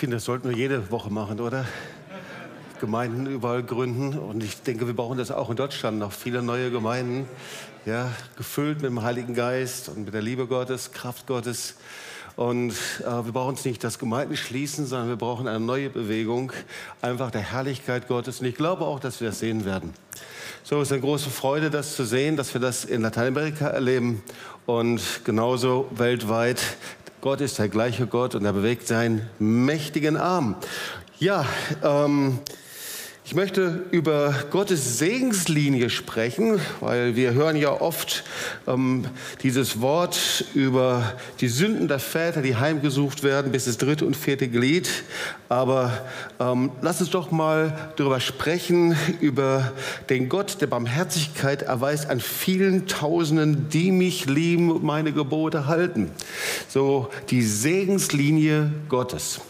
[0.00, 1.66] finde, das sollten wir jede Woche machen, oder?
[2.80, 4.18] Gemeinden überall gründen.
[4.18, 6.12] Und ich denke, wir brauchen das auch in Deutschland noch.
[6.12, 7.28] Viele neue Gemeinden,
[7.84, 11.74] ja, gefüllt mit dem Heiligen Geist und mit der Liebe Gottes, Kraft Gottes.
[12.34, 16.50] Und äh, wir brauchen uns nicht das Gemeinden schließen, sondern wir brauchen eine neue Bewegung,
[17.02, 18.40] einfach der Herrlichkeit Gottes.
[18.40, 19.92] Und ich glaube auch, dass wir das sehen werden.
[20.62, 24.22] So es ist eine große Freude, das zu sehen, dass wir das in Lateinamerika erleben
[24.64, 26.62] und genauso weltweit.
[27.20, 30.56] Gott ist der gleiche Gott und er bewegt seinen mächtigen Arm.
[31.18, 31.44] Ja,
[31.82, 32.38] ähm,
[33.30, 38.24] ich möchte über Gottes Segenslinie sprechen, weil wir hören ja oft
[38.66, 39.04] ähm,
[39.44, 44.48] dieses Wort über die Sünden der Väter, die heimgesucht werden bis das dritte und vierte
[44.48, 45.04] Glied.
[45.48, 45.92] Aber
[46.40, 49.74] ähm, lass uns doch mal darüber sprechen, über
[50.08, 56.10] den Gott, der Barmherzigkeit erweist an vielen Tausenden, die mich lieben und meine Gebote halten.
[56.66, 59.40] So die Segenslinie Gottes.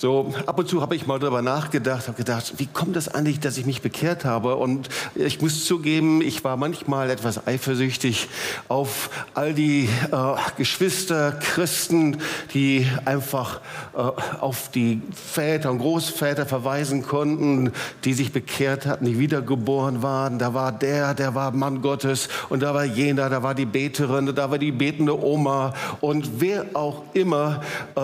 [0.00, 3.40] So ab und zu habe ich mal darüber nachgedacht, habe gedacht, wie kommt das eigentlich,
[3.40, 4.54] dass ich mich bekehrt habe?
[4.54, 8.28] Und ich muss zugeben, ich war manchmal etwas eifersüchtig
[8.68, 10.16] auf all die äh,
[10.56, 12.18] Geschwister, Christen,
[12.54, 13.60] die einfach
[13.92, 13.98] äh,
[14.38, 17.72] auf die Väter und Großväter verweisen konnten,
[18.04, 20.38] die sich bekehrt hatten, die wiedergeboren waren.
[20.38, 24.32] Da war der, der war Mann Gottes und da war jener, da war die Beterin,
[24.32, 27.62] da war die betende Oma und wer auch immer.
[27.96, 28.00] Äh,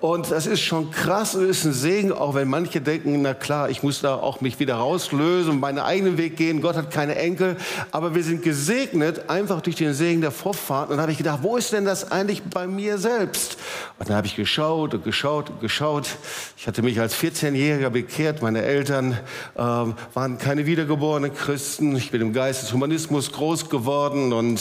[0.00, 3.82] und das ist schon krass ist ein Segen, auch wenn manche denken, na klar, ich
[3.82, 6.60] muss da auch mich wieder rauslösen meinen eigenen Weg gehen.
[6.60, 7.56] Gott hat keine Enkel.
[7.90, 10.84] Aber wir sind gesegnet einfach durch den Segen der Vorfahren.
[10.84, 13.56] Und dann habe ich gedacht, wo ist denn das eigentlich bei mir selbst?
[13.98, 16.08] Und dann habe ich geschaut und geschaut und geschaut.
[16.56, 18.42] Ich hatte mich als 14-Jähriger bekehrt.
[18.42, 19.18] Meine Eltern
[19.54, 21.96] äh, waren keine wiedergeborenen Christen.
[21.96, 24.60] Ich bin im Geist des Humanismus groß geworden und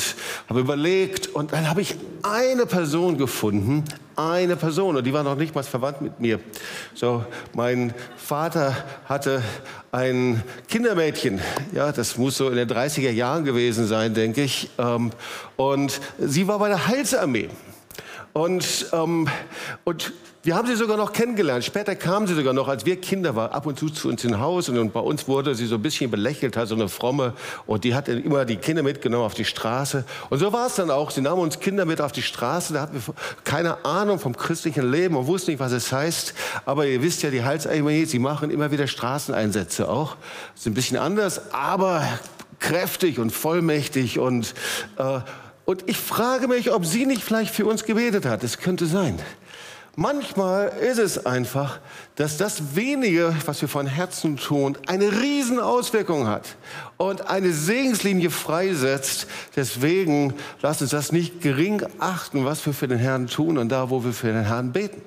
[0.50, 1.28] habe überlegt.
[1.28, 3.84] Und dann habe ich eine Person gefunden,
[4.16, 6.40] eine Person und die war noch nicht mal verwandt mit mir.
[6.94, 8.76] So, mein Vater
[9.06, 9.42] hatte
[9.92, 11.42] ein Kindermädchen,
[11.74, 15.12] ja, das muss so in den 30er Jahren gewesen sein, denke ich, ähm,
[15.56, 17.50] und sie war bei der Heilsarmee.
[18.34, 19.30] Und, ähm,
[19.86, 20.12] und
[20.46, 21.66] wir haben sie sogar noch kennengelernt.
[21.66, 24.40] Später kam sie sogar noch, als wir Kinder waren, ab und zu zu uns in
[24.40, 24.70] Haus.
[24.70, 27.34] Und, bei uns wurde sie so ein bisschen belächelt, halt so eine fromme.
[27.66, 30.06] Und die hat immer die Kinder mitgenommen auf die Straße.
[30.30, 31.10] Und so war es dann auch.
[31.10, 32.74] Sie nahm uns Kinder mit auf die Straße.
[32.74, 36.36] Da hatten wir keine Ahnung vom christlichen Leben und wussten nicht, was es heißt.
[36.66, 40.16] Aber ihr wisst ja, die Heilsarmee, sie machen immer wieder Straßeneinsätze auch.
[40.54, 42.08] Das ist ein bisschen anders, aber
[42.60, 44.54] kräftig und vollmächtig und
[44.98, 45.22] äh,
[45.66, 48.44] und ich frage mich, ob sie nicht vielleicht für uns gebetet hat.
[48.44, 49.18] Es könnte sein.
[49.98, 51.80] Manchmal ist es einfach,
[52.16, 56.58] dass das wenige, was wir von Herzen tun, eine riesen Auswirkung hat
[56.98, 59.28] und eine Segenslinie freisetzt.
[59.56, 63.90] Deswegen lasst uns das nicht gering achten, was wir für den Herrn tun und da,
[63.90, 65.02] wo wir für den Herrn beten.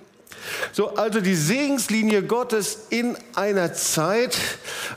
[0.72, 4.38] So, also die Segenslinie Gottes in einer Zeit,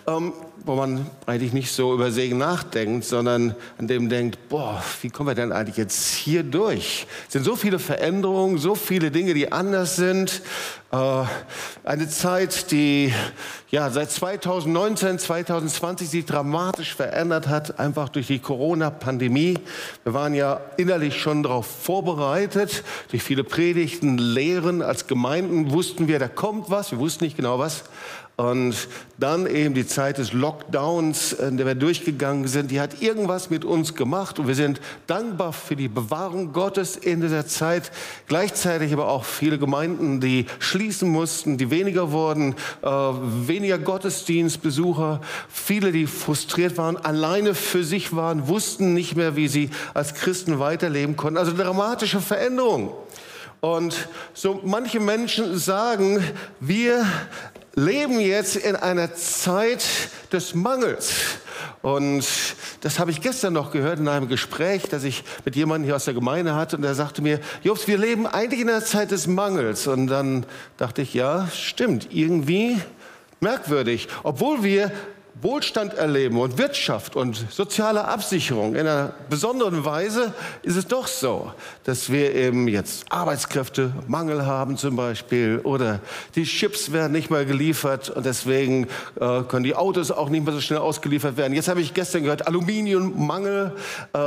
[0.08, 0.34] ähm,
[0.66, 5.30] wo man eigentlich nicht so über Segen nachdenkt, sondern an dem denkt, boah, wie kommen
[5.30, 7.08] wir denn eigentlich jetzt hier durch?
[7.28, 10.42] Es sind so viele Veränderungen, so viele Dinge, die anders sind.
[10.92, 11.24] Äh,
[11.84, 13.14] eine Zeit, die
[13.70, 19.58] ja seit 2019, 2020 sich dramatisch verändert hat, einfach durch die Corona-Pandemie.
[20.04, 22.84] Wir waren ja innerlich schon darauf vorbereitet.
[23.10, 26.92] Durch viele Predigten, Lehren als Gemeinden wussten wir, da kommt was.
[26.92, 27.84] Wir wussten nicht genau was.
[28.42, 28.88] Und
[29.20, 33.64] dann eben die Zeit des Lockdowns, in der wir durchgegangen sind, die hat irgendwas mit
[33.64, 34.40] uns gemacht.
[34.40, 37.92] Und wir sind dankbar für die Bewahrung Gottes in dieser Zeit.
[38.26, 45.92] Gleichzeitig aber auch viele Gemeinden, die schließen mussten, die weniger wurden, äh, weniger Gottesdienstbesucher, viele,
[45.92, 51.16] die frustriert waren, alleine für sich waren, wussten nicht mehr, wie sie als Christen weiterleben
[51.16, 51.38] konnten.
[51.38, 52.90] Also dramatische Veränderungen.
[53.60, 56.24] Und so manche Menschen sagen,
[56.60, 57.06] wir
[57.74, 59.86] leben jetzt in einer Zeit
[60.32, 61.14] des Mangels.
[61.82, 62.26] Und
[62.82, 66.06] das habe ich gestern noch gehört in einem Gespräch, das ich mit jemandem hier aus
[66.06, 66.78] der Gemeinde hatte.
[66.78, 69.88] Und er sagte mir, Jobs, wir leben eigentlich in einer Zeit des Mangels.
[69.88, 70.46] Und dann
[70.78, 72.80] dachte ich, ja, stimmt, irgendwie
[73.40, 74.08] merkwürdig.
[74.24, 74.92] Obwohl wir
[75.42, 81.52] Wohlstand erleben und Wirtschaft und soziale Absicherung in einer besonderen Weise ist es doch so,
[81.84, 86.00] dass wir eben jetzt Arbeitskräftemangel haben zum Beispiel oder
[86.36, 88.88] die Chips werden nicht mehr geliefert und deswegen
[89.20, 91.54] äh, können die Autos auch nicht mehr so schnell ausgeliefert werden.
[91.54, 93.76] Jetzt habe ich gestern gehört, Aluminiummangel,
[94.14, 94.18] äh,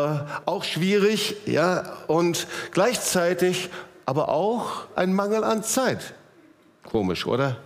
[0.47, 3.71] auch schwierig, ja, und gleichzeitig
[4.07, 6.15] aber auch ein Mangel an Zeit.
[6.91, 7.57] Komisch, oder?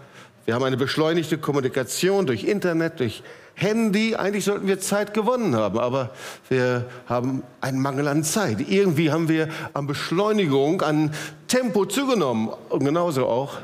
[0.48, 3.22] Wir haben eine beschleunigte Kommunikation durch Internet, durch
[3.52, 4.16] Handy.
[4.16, 6.08] Eigentlich sollten wir Zeit gewonnen haben, aber
[6.48, 8.66] wir haben einen Mangel an Zeit.
[8.66, 11.12] Irgendwie haben wir an Beschleunigung, an
[11.48, 12.48] Tempo zugenommen.
[12.70, 13.58] Und genauso auch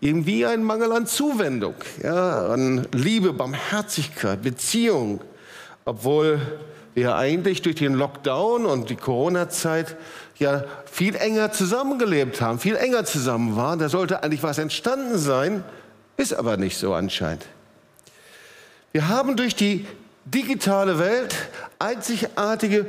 [0.00, 5.20] irgendwie ein Mangel an Zuwendung, ja, an Liebe, Barmherzigkeit, Beziehung,
[5.84, 6.40] obwohl
[6.92, 9.94] wir eigentlich durch den Lockdown und die Corona-Zeit
[10.40, 13.78] ja viel enger zusammengelebt haben, viel enger zusammen waren.
[13.78, 15.62] Da sollte eigentlich was entstanden sein,
[16.20, 17.46] ist aber nicht so anscheinend.
[18.92, 19.86] Wir haben durch die
[20.26, 21.34] digitale Welt
[21.78, 22.86] einzigartige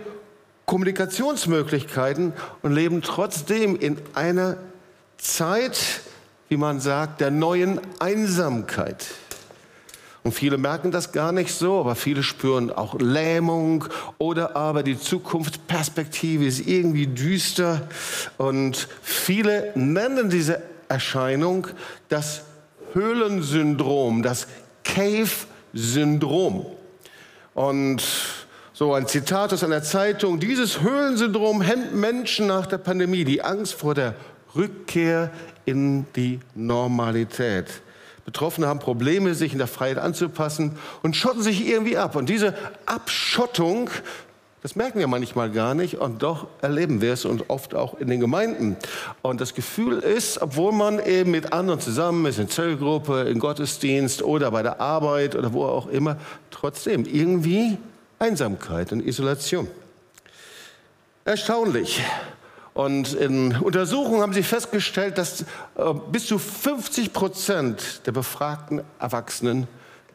[0.65, 4.57] Kommunikationsmöglichkeiten und leben trotzdem in einer
[5.17, 6.01] Zeit,
[6.49, 9.07] wie man sagt, der neuen Einsamkeit.
[10.23, 13.85] Und viele merken das gar nicht so, aber viele spüren auch Lähmung
[14.17, 17.87] oder aber die Zukunftsperspektive ist irgendwie düster.
[18.37, 21.67] Und viele nennen diese Erscheinung
[22.09, 22.43] das
[22.93, 24.47] Höhlensyndrom, das
[24.83, 26.65] Cave-Syndrom.
[27.53, 28.01] Und
[28.73, 33.73] so ein Zitat aus einer Zeitung, dieses Höhlensyndrom hemmt Menschen nach der Pandemie, die Angst
[33.73, 34.15] vor der
[34.55, 35.31] Rückkehr
[35.65, 37.67] in die Normalität.
[38.25, 42.15] Betroffene haben Probleme, sich in der Freiheit anzupassen und schotten sich irgendwie ab.
[42.15, 42.53] Und diese
[42.85, 43.89] Abschottung,
[44.61, 48.07] das merken wir manchmal gar nicht und doch erleben wir es und oft auch in
[48.07, 48.77] den Gemeinden.
[49.23, 54.21] Und das Gefühl ist, obwohl man eben mit anderen zusammen ist, in Zellgruppe, in Gottesdienst
[54.21, 56.17] oder bei der Arbeit oder wo auch immer,
[56.51, 57.79] trotzdem irgendwie
[58.19, 59.67] Einsamkeit und Isolation.
[61.25, 62.03] Erstaunlich.
[62.73, 65.45] Und in Untersuchungen haben sie festgestellt, dass äh,
[66.11, 69.67] bis zu 50 Prozent der befragten Erwachsenen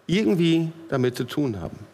[0.06, 1.85] irgendwie damit zu tun haben.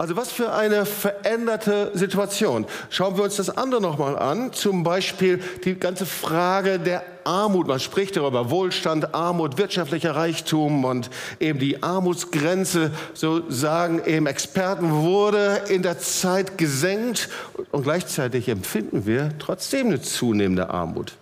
[0.00, 2.64] Also was für eine veränderte Situation.
[2.88, 4.50] Schauen wir uns das andere nochmal an.
[4.54, 7.66] Zum Beispiel die ganze Frage der Armut.
[7.66, 14.90] Man spricht darüber Wohlstand, Armut, wirtschaftlicher Reichtum und eben die Armutsgrenze, so sagen eben Experten,
[14.90, 17.28] wurde in der Zeit gesenkt
[17.70, 21.12] und gleichzeitig empfinden wir trotzdem eine zunehmende Armut.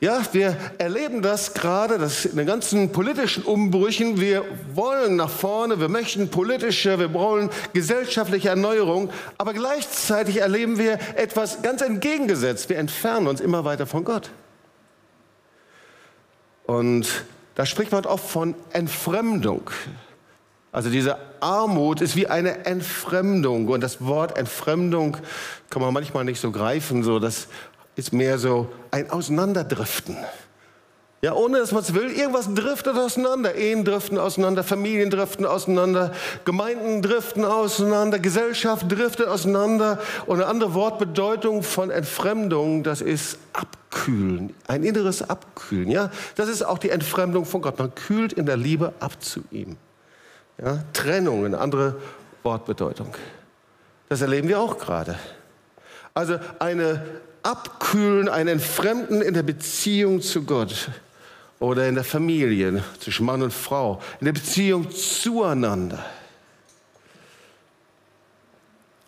[0.00, 4.18] Ja, wir erleben das gerade, das in den ganzen politischen Umbrüchen.
[4.18, 10.98] Wir wollen nach vorne, wir möchten politische, wir wollen gesellschaftliche Erneuerung, aber gleichzeitig erleben wir
[11.16, 12.70] etwas ganz entgegengesetzt.
[12.70, 14.30] Wir entfernen uns immer weiter von Gott.
[16.64, 17.06] Und
[17.54, 19.70] da spricht man oft von Entfremdung.
[20.72, 25.18] Also diese Armut ist wie eine Entfremdung und das Wort Entfremdung
[25.68, 27.48] kann man manchmal nicht so greifen, so dass
[27.96, 30.16] ist mehr so ein Auseinanderdriften.
[31.22, 33.54] Ja, ohne dass man es will, irgendwas driftet auseinander.
[33.54, 36.12] Ehen driften auseinander, Familien driften auseinander,
[36.46, 39.98] Gemeinden driften auseinander, Gesellschaft driftet auseinander.
[40.24, 45.90] Und eine andere Wortbedeutung von Entfremdung, das ist abkühlen, ein inneres Abkühlen.
[45.90, 47.78] Ja, das ist auch die Entfremdung von Gott.
[47.78, 49.76] Man kühlt in der Liebe ab zu ihm.
[50.56, 51.96] Ja, Trennung, eine andere
[52.44, 53.14] Wortbedeutung.
[54.08, 55.18] Das erleben wir auch gerade.
[56.14, 57.04] Also eine
[57.42, 60.90] Abkühlen, ein Entfremden in der Beziehung zu Gott
[61.58, 66.04] oder in der Familie zwischen Mann und Frau, in der Beziehung zueinander.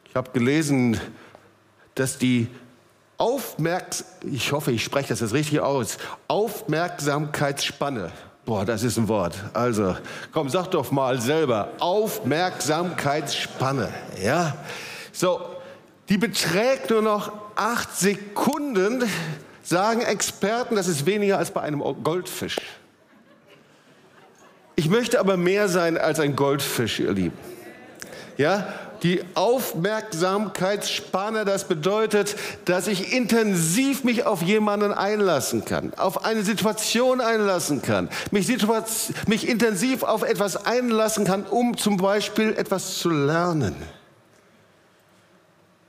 [0.09, 1.01] Ich habe gelesen,
[1.95, 2.49] dass die
[3.19, 8.11] Aufmerks ich hoffe, ich spreche das jetzt richtig aus, Aufmerksamkeitsspanne.
[8.45, 9.37] Boah, das ist ein Wort.
[9.53, 9.97] Also,
[10.33, 11.69] komm, sag doch mal selber.
[11.79, 13.89] Aufmerksamkeitsspanne.
[14.21, 14.57] Ja?
[15.13, 15.52] So,
[16.13, 19.03] die beträgt nur noch acht Sekunden,
[19.63, 22.59] sagen Experten, das ist weniger als bei einem Goldfisch.
[24.77, 27.39] Ich möchte aber mehr sein als ein Goldfisch, ihr Lieben.
[28.37, 28.71] Ja,
[29.03, 37.23] die Aufmerksamkeitsspanne, das bedeutet, dass ich intensiv mich auf jemanden einlassen kann, auf eine Situation
[37.23, 38.55] einlassen kann, mich,
[39.27, 44.02] mich intensiv auf etwas einlassen kann, um zum Beispiel etwas zu lernen.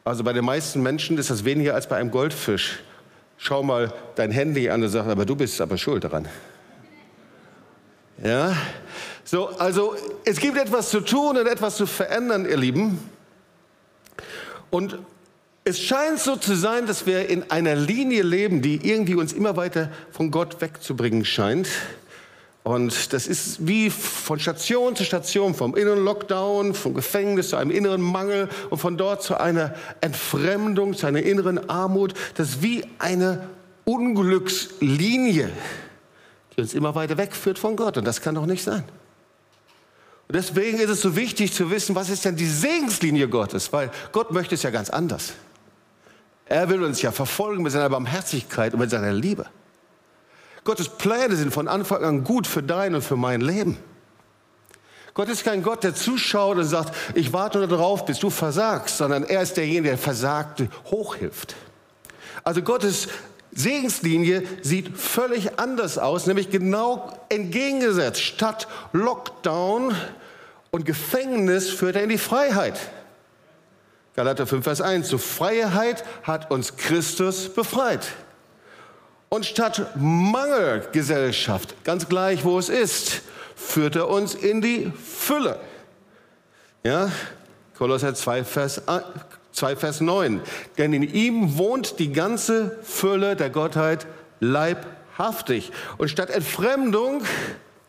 [0.03, 2.79] Also bei den meisten Menschen ist das weniger als bei einem Goldfisch.
[3.37, 6.27] Schau mal dein Handy an und sag, aber du bist aber schuld daran.
[8.21, 8.55] Ja?
[9.23, 9.95] So, also
[10.25, 12.99] es gibt etwas zu tun und etwas zu verändern, ihr Lieben.
[14.69, 14.99] Und
[15.63, 19.55] es scheint so zu sein, dass wir in einer Linie leben, die irgendwie uns immer
[19.55, 21.69] weiter von Gott wegzubringen scheint.
[22.63, 27.71] Und das ist wie von Station zu Station, vom inneren Lockdown, vom Gefängnis zu einem
[27.71, 32.13] inneren Mangel und von dort zu einer Entfremdung, zu einer inneren Armut.
[32.35, 33.49] Das ist wie eine
[33.83, 35.51] Unglückslinie,
[36.55, 37.97] die uns immer weiter wegführt von Gott.
[37.97, 38.85] Und das kann doch nicht sein.
[40.29, 43.73] Und deswegen ist es so wichtig zu wissen, was ist denn die Segenslinie Gottes?
[43.73, 45.33] Weil Gott möchte es ja ganz anders.
[46.45, 49.47] Er will uns ja verfolgen mit seiner Barmherzigkeit und mit seiner Liebe.
[50.63, 53.77] Gottes Pläne sind von Anfang an gut für dein und für mein Leben.
[55.13, 59.23] Gott ist kein Gott, der zuschaut und sagt, ich warte darauf, bis du versagst, sondern
[59.23, 61.55] er ist derjenige, der Versagte hochhilft.
[62.43, 63.09] Also Gottes
[63.51, 68.21] Segenslinie sieht völlig anders aus, nämlich genau entgegengesetzt.
[68.21, 69.95] Statt Lockdown
[70.71, 72.79] und Gefängnis führt er in die Freiheit.
[74.15, 75.07] Galater 5, Vers 1.
[75.07, 78.07] Zur Freiheit hat uns Christus befreit.
[79.33, 83.23] Und statt Mangelgesellschaft, ganz gleich wo es ist,
[83.55, 85.59] führt er uns in die Fülle.
[86.83, 87.09] Ja,
[87.75, 88.83] Kolosser 2 Vers,
[89.53, 90.39] 2, Vers 9.
[90.77, 94.05] Denn in ihm wohnt die ganze Fülle der Gottheit
[94.39, 95.71] leibhaftig.
[95.97, 97.23] Und statt Entfremdung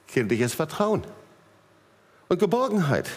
[0.06, 1.02] kindliches Vertrauen
[2.30, 3.10] und Geborgenheit.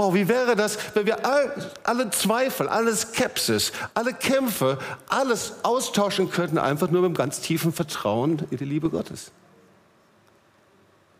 [0.00, 1.52] Wow, wie wäre das, wenn wir all,
[1.82, 7.70] alle Zweifel, alle Skepsis, alle Kämpfe, alles austauschen könnten, einfach nur mit einem ganz tiefen
[7.70, 9.30] Vertrauen in die Liebe Gottes?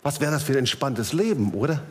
[0.03, 1.83] Was wäre das für ein entspanntes Leben, oder?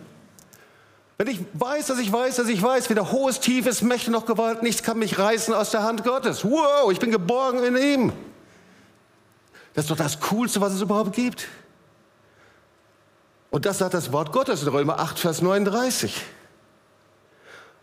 [1.19, 4.63] Wenn ich weiß, dass ich weiß, dass ich weiß, weder hohes, tiefes, Mächte noch Gewalt,
[4.63, 6.43] nichts kann mich reißen aus der Hand Gottes.
[6.43, 8.13] Wow, ich bin geborgen in ihm.
[9.75, 11.49] Das ist doch das Coolste, was es überhaupt gibt.
[13.51, 16.19] Und das sagt das Wort Gottes in Römer 8, Vers 39.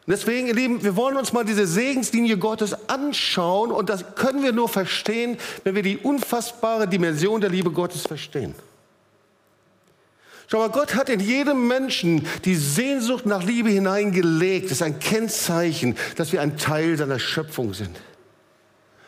[0.07, 4.53] Deswegen, ihr Lieben, wir wollen uns mal diese Segenslinie Gottes anschauen und das können wir
[4.53, 8.55] nur verstehen, wenn wir die unfassbare Dimension der Liebe Gottes verstehen.
[10.49, 14.67] Schau mal, Gott hat in jedem Menschen die Sehnsucht nach Liebe hineingelegt.
[14.67, 17.97] Das ist ein Kennzeichen, dass wir ein Teil seiner Schöpfung sind.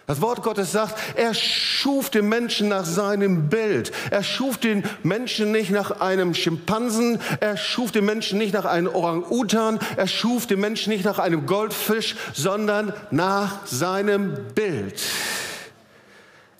[0.08, 3.92] Das Wort Gottes sagt, er schuf den Menschen nach seinem Bild.
[4.10, 8.88] Er schuf den Menschen nicht nach einem Schimpansen, er schuf den Menschen nicht nach einem
[8.88, 14.98] Orang-Utan, er schuf den Menschen nicht nach einem Goldfisch, sondern nach seinem Bild.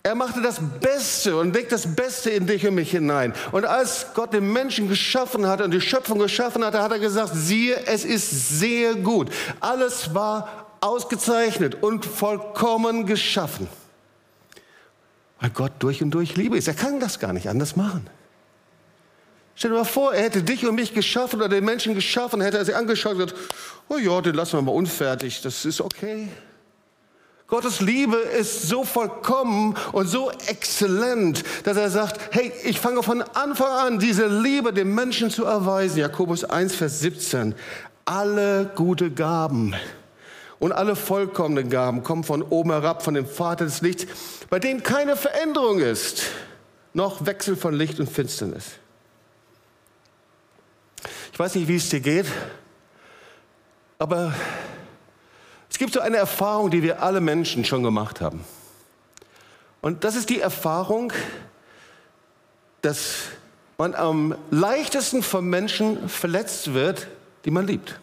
[0.03, 3.33] Er machte das Beste und legt das Beste in dich und mich hinein.
[3.51, 7.31] Und als Gott den Menschen geschaffen hat und die Schöpfung geschaffen hat, hat er gesagt,
[7.33, 9.31] siehe, es ist sehr gut.
[9.59, 13.67] Alles war ausgezeichnet und vollkommen geschaffen.
[15.39, 16.67] Weil Gott durch und durch Liebe ist.
[16.67, 18.09] Er kann das gar nicht anders machen.
[19.55, 22.57] Stell dir mal vor, er hätte dich und mich geschaffen oder den Menschen geschaffen, hätte
[22.57, 23.35] er sie angeschaut und gesagt,
[23.89, 26.29] oh ja, den lassen wir mal unfertig, das ist okay.
[27.47, 33.21] Gottes Liebe ist so vollkommen und so exzellent, dass er sagt, hey, ich fange von
[33.21, 35.97] Anfang an diese Liebe dem Menschen zu erweisen.
[35.97, 37.55] Jakobus 1, Vers 17.
[38.05, 39.75] Alle gute Gaben
[40.59, 44.05] und alle vollkommenen Gaben kommen von oben herab, von dem Vater des Lichts,
[44.49, 46.23] bei dem keine Veränderung ist,
[46.93, 48.65] noch Wechsel von Licht und Finsternis.
[51.31, 52.25] Ich weiß nicht, wie es dir geht,
[53.97, 54.33] aber
[55.69, 58.43] es gibt so eine Erfahrung, die wir alle Menschen schon gemacht haben.
[59.81, 61.13] Und das ist die Erfahrung,
[62.81, 63.15] dass
[63.77, 67.07] man am leichtesten von Menschen verletzt wird,
[67.45, 67.97] die man liebt.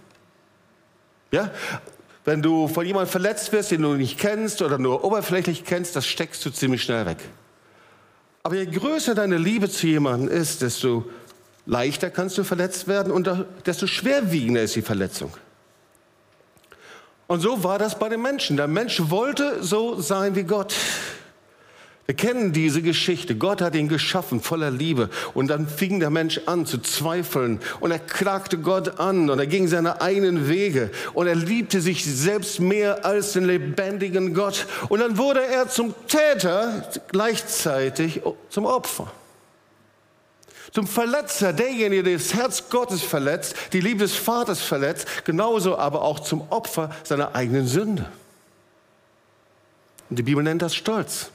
[1.31, 1.51] Ja?
[2.27, 6.07] Wenn du von jemandem verletzt wirst, den du nicht kennst oder nur oberflächlich kennst, das
[6.07, 7.19] steckst du ziemlich schnell weg.
[8.43, 11.09] Aber je größer deine Liebe zu jemandem ist, desto
[11.67, 13.31] leichter kannst du verletzt werden und
[13.65, 15.33] desto schwerwiegender ist die Verletzung.
[17.29, 18.57] Und so war das bei den Menschen.
[18.57, 20.75] Der Mensch wollte so sein wie Gott.
[22.07, 23.35] Wir kennen diese Geschichte.
[23.35, 25.11] Gott hat ihn geschaffen voller Liebe.
[25.35, 27.61] Und dann fing der Mensch an zu zweifeln.
[27.81, 30.91] Und er klagte Gott an und er ging seine eigenen Wege.
[31.15, 34.67] Und er liebte sich selbst mehr als den lebendigen Gott.
[34.89, 39.11] Und dann wurde er zum Täter, gleichzeitig zum Opfer.
[40.73, 46.03] Zum Verletzer, derjenige, der das Herz Gottes verletzt, die Liebe des Vaters verletzt, genauso aber
[46.03, 48.07] auch zum Opfer seiner eigenen Sünde.
[50.09, 51.31] Und die Bibel nennt das Stolz.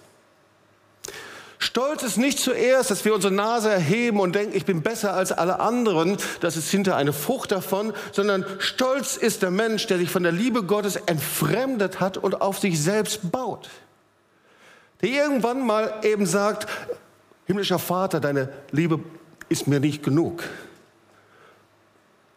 [1.62, 5.32] Stolz ist nicht zuerst, dass wir unsere Nase erheben und denken, ich bin besser als
[5.32, 10.10] alle anderen, das ist hinter eine Frucht davon, sondern Stolz ist der Mensch, der sich
[10.10, 13.70] von der Liebe Gottes entfremdet hat und auf sich selbst baut.
[15.02, 16.68] Der irgendwann mal eben sagt,
[17.46, 19.00] himmlischer Vater, deine Liebe
[19.48, 20.44] ist mir nicht genug.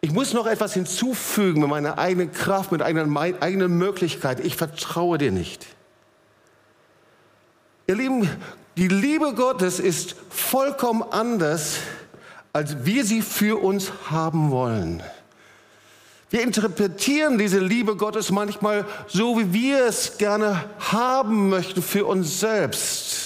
[0.01, 3.07] Ich muss noch etwas hinzufügen mit meiner eigenen Kraft, mit einer
[3.41, 4.39] eigenen Möglichkeit.
[4.39, 5.65] Ich vertraue dir nicht.
[7.87, 8.29] Ihr Lieben,
[8.77, 11.77] die Liebe Gottes ist vollkommen anders,
[12.53, 15.03] als wir sie für uns haben wollen.
[16.29, 22.39] Wir interpretieren diese Liebe Gottes manchmal so, wie wir es gerne haben möchten für uns
[22.39, 23.25] selbst.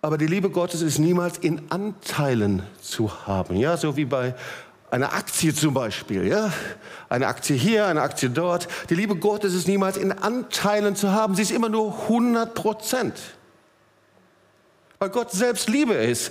[0.00, 3.56] Aber die Liebe Gottes ist niemals in Anteilen zu haben.
[3.56, 4.34] Ja, so wie bei
[4.94, 6.52] eine Aktie zum Beispiel, ja?
[7.08, 8.68] Eine Aktie hier, eine Aktie dort.
[8.90, 11.34] Die Liebe Gottes ist niemals in Anteilen zu haben.
[11.34, 13.18] Sie ist immer nur 100 Prozent.
[15.00, 16.30] Weil Gott selbst Liebe ist.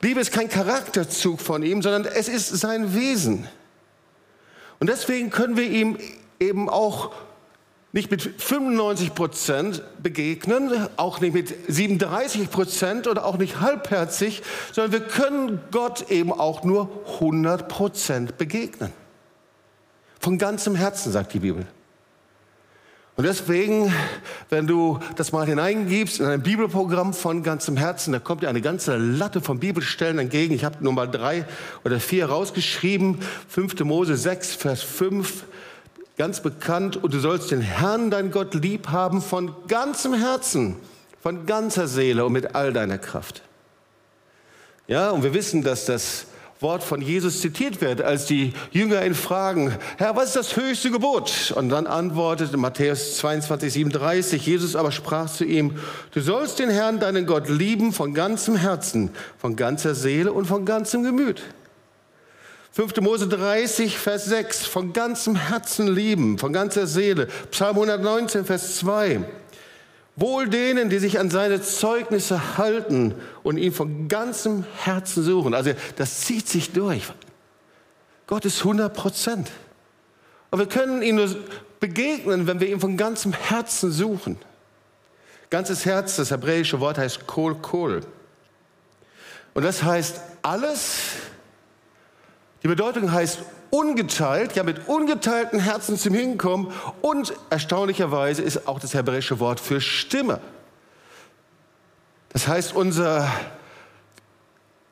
[0.00, 3.46] Liebe ist kein Charakterzug von ihm, sondern es ist sein Wesen.
[4.80, 5.98] Und deswegen können wir ihm
[6.40, 7.12] eben auch
[7.92, 14.42] nicht mit 95 Prozent begegnen, auch nicht mit 37 Prozent oder auch nicht halbherzig,
[14.72, 18.92] sondern wir können Gott eben auch nur 100 Prozent begegnen.
[20.20, 21.66] Von ganzem Herzen, sagt die Bibel.
[23.18, 23.92] Und deswegen,
[24.48, 28.60] wenn du das mal hineingibst in ein Bibelprogramm von ganzem Herzen, da kommt dir eine
[28.60, 30.54] ganze Latte von Bibelstellen entgegen.
[30.54, 31.44] Ich habe nur mal drei
[31.84, 33.18] oder vier rausgeschrieben.
[33.48, 33.80] 5.
[33.80, 35.46] Mose 6, Vers 5,
[36.18, 37.02] ganz bekannt.
[37.02, 40.76] Und du sollst den Herrn, dein Gott, lieb haben von ganzem Herzen,
[41.22, 43.42] von ganzer Seele und mit all deiner Kraft.
[44.86, 46.26] Ja, und wir wissen, dass das
[46.60, 50.90] Wort von Jesus zitiert wird, als die Jünger ihn fragen, Herr, was ist das höchste
[50.90, 51.52] Gebot?
[51.54, 55.78] Und dann antwortet Matthäus 22, 37, Jesus aber sprach zu ihm,
[56.12, 60.64] du sollst den Herrn, deinen Gott, lieben von ganzem Herzen, von ganzer Seele und von
[60.64, 61.42] ganzem Gemüt.
[62.78, 63.00] 5.
[63.00, 67.26] Mose 30, Vers 6, von ganzem Herzen lieben, von ganzer Seele.
[67.50, 69.24] Psalm 119, Vers 2.
[70.14, 75.54] Wohl denen, die sich an seine Zeugnisse halten und ihn von ganzem Herzen suchen.
[75.54, 77.02] Also das zieht sich durch.
[78.28, 79.50] Gott ist 100 Prozent.
[80.52, 81.34] Aber wir können ihm nur
[81.80, 84.38] begegnen, wenn wir ihn von ganzem Herzen suchen.
[85.50, 88.02] Ganzes Herz, das hebräische Wort heißt kol kol.
[89.54, 91.16] Und das heißt alles.
[92.68, 93.38] Die Bedeutung heißt
[93.70, 96.70] ungeteilt, ja mit ungeteilten Herzen zum Hinkommen
[97.00, 100.38] und erstaunlicherweise ist auch das hebräische Wort für Stimme.
[102.28, 103.26] Das heißt, unser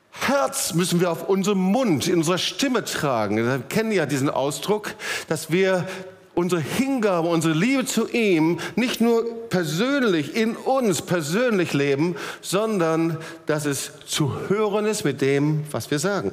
[0.09, 3.37] Herz müssen wir auf unserem Mund, in unserer Stimme tragen.
[3.37, 4.95] Wir kennen ja diesen Ausdruck,
[5.27, 5.87] dass wir
[6.33, 13.67] unsere Hingabe, unsere Liebe zu ihm nicht nur persönlich in uns persönlich leben, sondern dass
[13.67, 16.31] es zu hören ist mit dem, was wir sagen.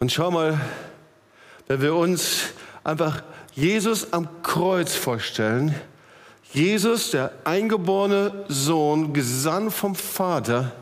[0.00, 0.60] Und schau mal,
[1.66, 2.44] wenn wir uns
[2.82, 3.22] einfach
[3.54, 5.74] Jesus am Kreuz vorstellen,
[6.52, 10.72] Jesus, der eingeborene Sohn, gesandt vom Vater,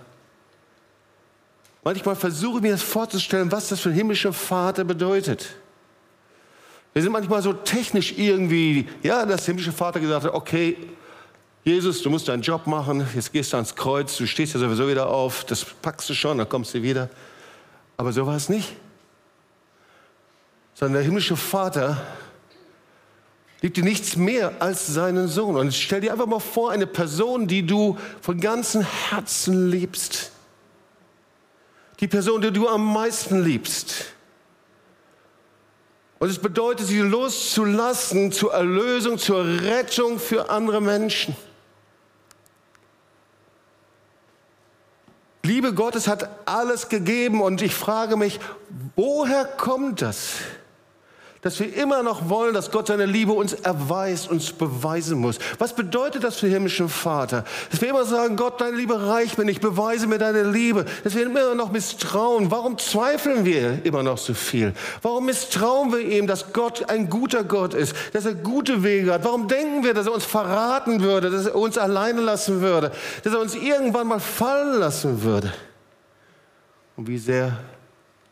[1.85, 5.51] manchmal versuche ich mir das vorzustellen, was das für ein himmlischer Vater bedeutet.
[6.93, 10.77] Wir sind manchmal so technisch irgendwie, ja, der himmlische Vater gesagt hat, okay,
[11.65, 14.89] Jesus, du musst deinen Job machen, jetzt gehst du ans Kreuz, du stehst ja sowieso
[14.89, 17.09] wieder auf, das packst du schon, dann kommst du wieder.
[17.97, 18.75] Aber so war es nicht
[20.75, 22.01] sondern der himmlische Vater
[23.63, 25.57] liebt dir nichts mehr als seinen Sohn.
[25.57, 30.33] Und stell dir einfach mal vor, eine Person, die du von ganzem Herzen liebst.
[32.01, 34.07] Die Person, die du am meisten liebst.
[36.19, 41.37] Und es bedeutet, sie loszulassen zur Erlösung, zur Rettung für andere Menschen.
[45.45, 48.39] Liebe Gottes hat alles gegeben und ich frage mich,
[48.95, 50.35] woher kommt das?
[51.43, 55.41] Dass wir immer noch wollen, dass Gott seine Liebe uns erweist, uns beweisen muss.
[55.59, 57.45] Was bedeutet das für den himmlischen Vater?
[57.69, 60.85] Dass wir immer sagen, Gott, deine Liebe reicht mir nicht, beweise mir deine Liebe.
[61.03, 62.53] Dass wir immer noch misstrauen.
[62.53, 64.73] Warum zweifeln wir immer noch so viel?
[65.03, 69.25] Warum misstrauen wir ihm, dass Gott ein guter Gott ist, dass er gute Wege hat?
[69.25, 72.93] Warum denken wir, dass er uns verraten würde, dass er uns alleine lassen würde,
[73.25, 75.53] dass er uns irgendwann mal fallen lassen würde?
[76.97, 77.59] Und wie sehr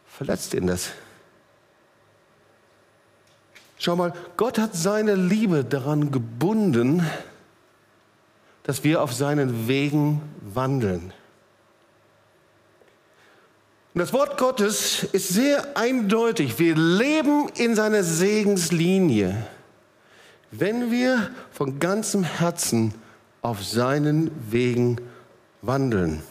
[0.07, 0.91] verletzt ihn das?
[3.81, 7.03] Schau mal, Gott hat seine Liebe daran gebunden,
[8.63, 11.15] dass wir auf seinen Wegen wandeln.
[13.95, 16.59] Und das Wort Gottes ist sehr eindeutig.
[16.59, 19.47] Wir leben in seiner Segenslinie,
[20.51, 22.93] wenn wir von ganzem Herzen
[23.41, 24.99] auf seinen Wegen
[25.63, 26.23] wandeln.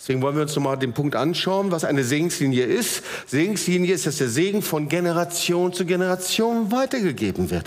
[0.00, 3.02] Deswegen wollen wir uns nochmal den Punkt anschauen, was eine Segenslinie ist.
[3.26, 7.66] Segenslinie ist, dass der Segen von Generation zu Generation weitergegeben wird.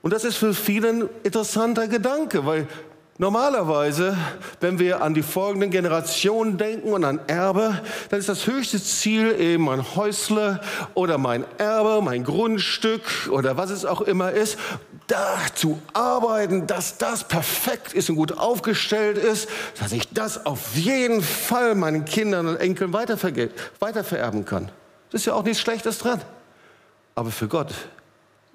[0.00, 2.66] Und das ist für viele ein interessanter Gedanke, weil
[3.16, 4.18] Normalerweise,
[4.58, 9.36] wenn wir an die folgenden Generationen denken und an Erbe, dann ist das höchste Ziel
[9.38, 10.60] eben mein Häusle
[10.94, 14.58] oder mein Erbe, mein Grundstück oder was es auch immer ist,
[15.06, 20.74] da zu arbeiten, dass das perfekt ist und gut aufgestellt ist, dass ich das auf
[20.74, 24.70] jeden Fall meinen Kindern und Enkeln weitervererben kann.
[25.10, 26.20] Das ist ja auch nichts Schlechtes dran.
[27.14, 27.72] Aber für Gott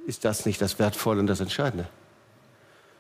[0.06, 1.88] ist das nicht das Wertvolle und das Entscheidende.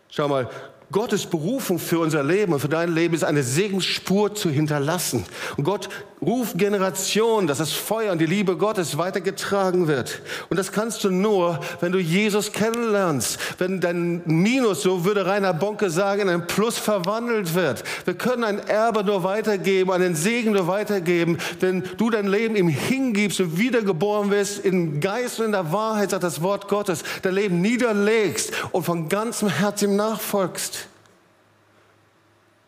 [0.09, 0.49] Schau mal,
[0.91, 5.25] Gottes Berufung für unser Leben und für dein Leben ist eine Segensspur zu hinterlassen.
[5.55, 5.89] Und Gott
[6.21, 10.21] Rufgeneration, dass das Feuer und die Liebe Gottes weitergetragen wird.
[10.49, 15.53] Und das kannst du nur, wenn du Jesus kennenlernst, wenn dein Minus, so würde Rainer
[15.53, 17.83] Bonke sagen, in ein Plus verwandelt wird.
[18.03, 22.67] Wir können ein Erbe nur weitergeben, einen Segen nur weitergeben, wenn du dein Leben ihm
[22.67, 27.33] hingibst und wiedergeboren wirst, im Geist und in der Wahrheit, sagt das Wort Gottes, dein
[27.33, 30.87] Leben niederlegst und von ganzem Herzen ihm nachfolgst.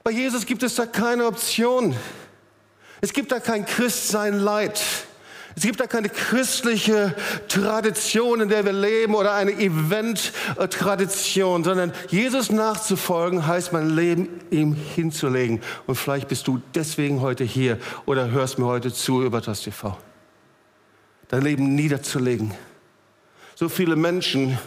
[0.04, 1.96] Bei Jesus gibt es da keine Option.
[3.02, 4.82] Es gibt da kein Christsein Leid.
[5.56, 7.16] Es gibt da keine christliche
[7.50, 14.74] Tradition, in der wir leben oder eine Event-Tradition, sondern Jesus nachzufolgen heißt, mein Leben ihm
[14.74, 15.62] hinzulegen.
[15.88, 19.98] Und vielleicht bist du deswegen heute hier oder hörst mir heute zu über das TV.
[21.28, 22.54] Dein Leben niederzulegen.
[23.56, 24.58] So viele Menschen,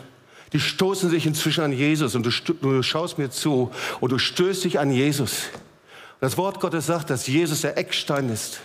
[0.52, 3.70] die stoßen sich inzwischen an Jesus und du, du schaust mir zu
[4.00, 5.44] und du stößt dich an Jesus.
[6.24, 8.60] Das Wort Gottes sagt, dass Jesus der Eckstein ist.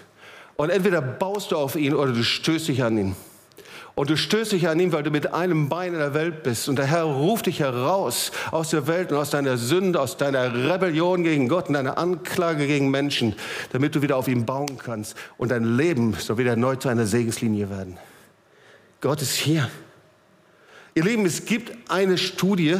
[0.55, 3.15] Und entweder baust du auf ihn oder du stößt dich an ihn.
[3.95, 6.69] Und du stößt dich an ihn, weil du mit einem Bein in der Welt bist.
[6.69, 10.53] Und der Herr ruft dich heraus aus der Welt und aus deiner Sünde, aus deiner
[10.53, 13.35] Rebellion gegen Gott und deiner Anklage gegen Menschen,
[13.73, 15.17] damit du wieder auf ihn bauen kannst.
[15.37, 17.97] Und dein Leben soll wieder neu zu einer Segenslinie werden.
[19.01, 19.69] Gott ist hier.
[20.95, 22.77] Ihr Lieben, es gibt eine Studie,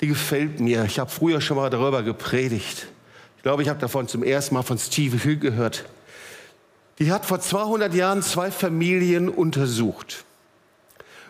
[0.00, 0.84] die gefällt mir.
[0.84, 2.86] Ich habe früher schon mal darüber gepredigt
[3.44, 5.84] glaube, ich habe davon zum ersten Mal von Steve Hugh gehört.
[6.98, 10.24] Die hat vor 200 Jahren zwei Familien untersucht.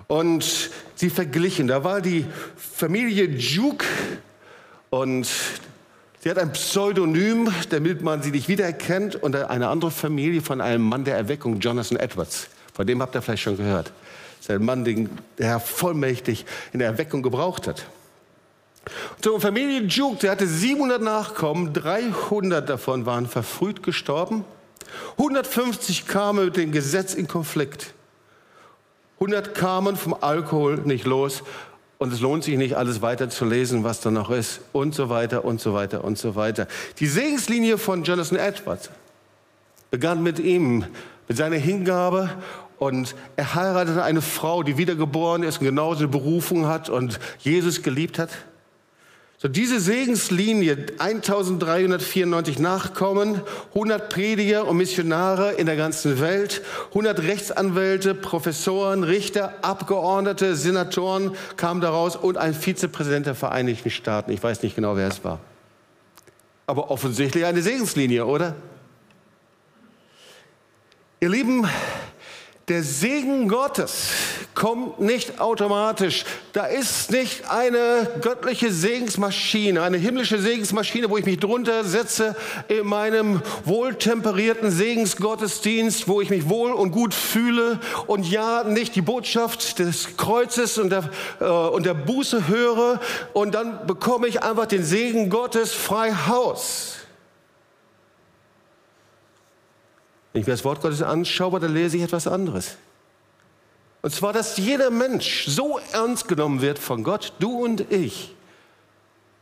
[0.06, 1.66] Und sie verglichen.
[1.66, 2.24] Da war die
[2.56, 3.84] Familie Duke
[4.90, 5.26] und
[6.20, 9.16] sie hat ein Pseudonym, damit man sie nicht wiedererkennt.
[9.16, 12.46] Und eine andere Familie von einem Mann der Erweckung, Jonathan Edwards.
[12.74, 13.90] Von dem habt ihr vielleicht schon gehört.
[14.38, 17.86] Das ist ein Mann, den der Herr vollmächtig in der Erweckung gebraucht hat.
[19.20, 24.44] Zur Familie Duke, der hatte 700 Nachkommen, 300 davon waren verfrüht gestorben,
[25.18, 27.94] 150 kamen mit dem Gesetz in Konflikt,
[29.14, 31.42] 100 kamen vom Alkohol nicht los.
[31.96, 34.60] Und es lohnt sich nicht, alles weiter zu lesen, was da noch ist.
[34.72, 36.66] Und so weiter und so weiter und so weiter.
[36.98, 38.90] Die Segenslinie von Jonathan Edwards
[39.90, 40.84] begann mit ihm,
[41.28, 42.30] mit seiner Hingabe.
[42.78, 47.82] Und er heiratete eine Frau, die wiedergeboren ist und genauso eine Berufung hat und Jesus
[47.82, 48.30] geliebt hat.
[49.44, 53.42] So, diese Segenslinie, 1394 Nachkommen,
[53.74, 61.82] 100 Prediger und Missionare in der ganzen Welt, 100 Rechtsanwälte, Professoren, Richter, Abgeordnete, Senatoren kamen
[61.82, 64.32] daraus und ein Vizepräsident der Vereinigten Staaten.
[64.32, 65.40] Ich weiß nicht genau, wer es war.
[66.66, 68.54] Aber offensichtlich eine Segenslinie, oder?
[71.20, 71.68] Ihr Lieben,
[72.68, 74.08] der Segen Gottes
[74.54, 76.24] kommt nicht automatisch.
[76.54, 82.34] Da ist nicht eine göttliche Segensmaschine, eine himmlische Segensmaschine, wo ich mich drunter setze
[82.68, 89.02] in meinem wohltemperierten Segensgottesdienst, wo ich mich wohl und gut fühle und ja nicht die
[89.02, 92.98] Botschaft des Kreuzes und der, äh, und der Buße höre
[93.34, 97.03] und dann bekomme ich einfach den Segen Gottes frei Haus.
[100.34, 102.76] Wenn ich mir das Wort Gottes anschaue, dann lese ich etwas anderes.
[104.02, 108.34] Und zwar, dass jeder Mensch so ernst genommen wird von Gott, du und ich,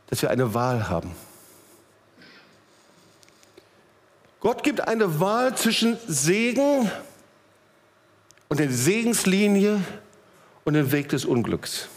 [0.05, 1.15] dass wir eine Wahl haben.
[4.39, 6.91] Gott gibt eine Wahl zwischen Segen
[8.49, 9.83] und der Segenslinie
[10.63, 11.87] und dem Weg des Unglücks.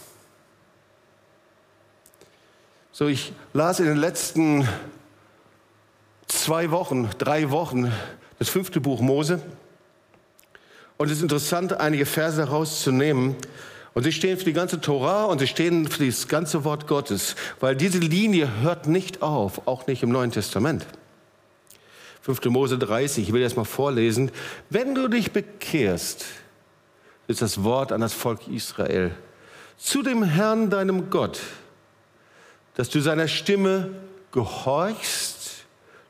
[2.91, 4.67] So, ich las in den letzten
[6.27, 7.91] zwei Wochen, drei Wochen
[8.39, 9.41] das fünfte Buch Mose.
[10.97, 13.35] Und es ist interessant, einige Verse daraus zu nehmen.
[13.93, 17.35] Und sie stehen für die ganze Torah und sie stehen für das ganze Wort Gottes,
[17.59, 20.85] weil diese Linie hört nicht auf, auch nicht im Neuen Testament.
[22.21, 22.45] 5.
[22.45, 24.31] Mose 30, ich will das mal vorlesen.
[24.69, 26.25] Wenn du dich bekehrst,
[27.27, 29.15] ist das Wort an das Volk Israel,
[29.77, 31.39] zu dem Herrn, deinem Gott,
[32.75, 33.91] dass du seiner Stimme
[34.31, 35.65] gehorchst,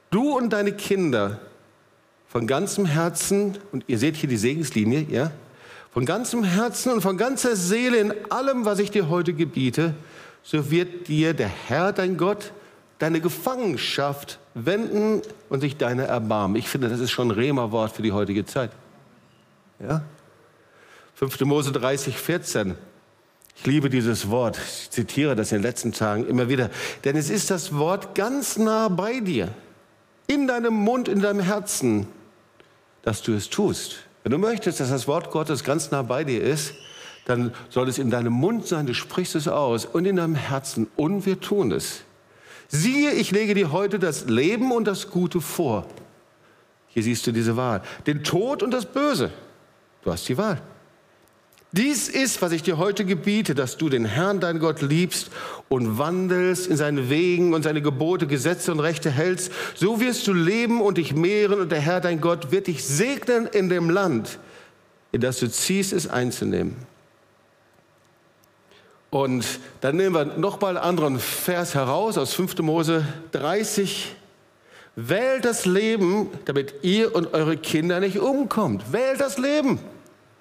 [0.10, 1.40] du und deine Kinder,
[2.28, 5.32] von ganzem Herzen, und ihr seht hier die Segenslinie, ja,
[5.92, 9.96] von ganzem Herzen und von ganzer Seele in allem, was ich dir heute gebiete,
[10.44, 12.52] so wird dir der Herr, dein Gott,
[13.00, 16.56] deine Gefangenschaft wenden und sich deine erbarmen.
[16.56, 18.72] Ich finde, das ist schon ein Rema-Wort für die heutige Zeit.
[19.80, 20.04] Ja?
[21.16, 21.42] 5.
[21.42, 22.76] Mose 30, 14.
[23.56, 24.58] Ich liebe dieses Wort.
[24.58, 26.70] Ich zitiere das in den letzten Tagen immer wieder.
[27.04, 29.50] Denn es ist das Wort ganz nah bei dir.
[30.28, 32.08] In deinem Mund, in deinem Herzen
[33.08, 34.00] dass du es tust.
[34.24, 36.74] Wenn du möchtest, dass das Wort Gottes ganz nah bei dir ist,
[37.24, 40.88] dann soll es in deinem Mund sein, du sprichst es aus und in deinem Herzen
[40.98, 42.02] und wir tun es.
[42.68, 45.86] Siehe, ich lege dir heute das Leben und das Gute vor.
[46.90, 47.82] Hier siehst du diese Wahl.
[48.06, 49.32] Den Tod und das Böse.
[50.04, 50.62] Du hast die Wahl.
[51.74, 55.30] Dies ist, was ich dir heute gebiete, dass du den Herrn, dein Gott, liebst
[55.68, 59.52] und wandelst in seinen Wegen und seine Gebote, Gesetze und Rechte hältst.
[59.76, 63.48] So wirst du leben und dich mehren und der Herr, dein Gott, wird dich segnen
[63.48, 64.40] in dem Land,
[65.12, 66.76] in das du ziehst, es einzunehmen.
[69.10, 69.46] Und
[69.82, 72.60] dann nehmen wir nochmal einen anderen Vers heraus aus 5.
[72.60, 74.16] Mose 30.
[74.96, 78.92] Wählt das Leben, damit ihr und eure Kinder nicht umkommt.
[78.94, 79.80] Wählt das Leben.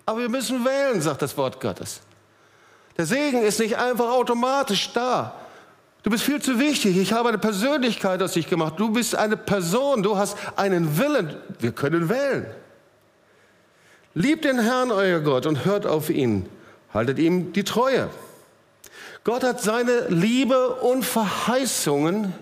[0.07, 2.01] Aber wir müssen wählen, sagt das Wort Gottes.
[2.97, 5.35] Der Segen ist nicht einfach automatisch da.
[6.03, 6.97] Du bist viel zu wichtig.
[6.97, 8.75] Ich habe eine Persönlichkeit aus dich gemacht.
[8.77, 10.05] Du bist eine Person.
[10.05, 11.37] Du hast einen Willen.
[11.59, 12.47] Wir können wählen.
[14.15, 16.49] Liebt den Herrn, euer Gott, und hört auf ihn.
[16.95, 18.09] Haltet ihm die Treue.
[19.25, 22.33] Gott hat seine Liebe und Verheißungen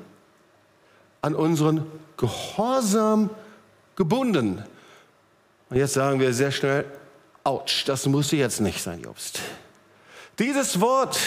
[1.23, 1.87] an unseren
[2.19, 3.31] Gehorsam
[3.97, 4.63] gebunden.
[5.71, 6.85] Und jetzt sagen wir sehr schnell,
[7.45, 9.41] Autsch, das musste jetzt nicht sein, Jobst.
[10.39, 11.21] Dieses Wort,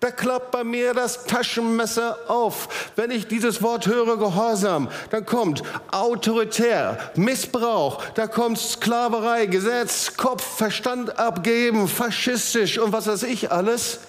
[0.00, 2.90] da klappt bei mir das Taschenmesser auf.
[2.96, 10.42] Wenn ich dieses Wort höre, Gehorsam, dann kommt autoritär, Missbrauch, da kommt Sklaverei, Gesetz, Kopf,
[10.42, 14.00] Verstand abgeben, faschistisch und was weiß ich alles.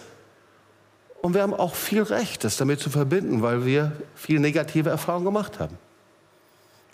[1.21, 5.25] Und wir haben auch viel Recht, das damit zu verbinden, weil wir viel negative Erfahrungen
[5.25, 5.77] gemacht haben.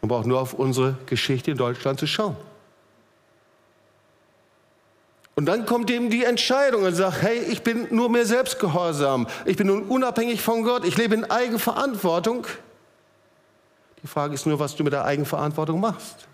[0.02, 2.36] Man braucht nur auf unsere Geschichte in Deutschland zu schauen.
[5.36, 9.28] Und dann kommt eben die Entscheidung und sagt, hey, ich bin nur mir selbst gehorsam.
[9.46, 10.84] Ich bin nun unabhängig von Gott.
[10.86, 12.46] Ich lebe in Eigenverantwortung.
[14.04, 16.28] Die Frage ist nur, was du mit der Eigenverantwortung machst.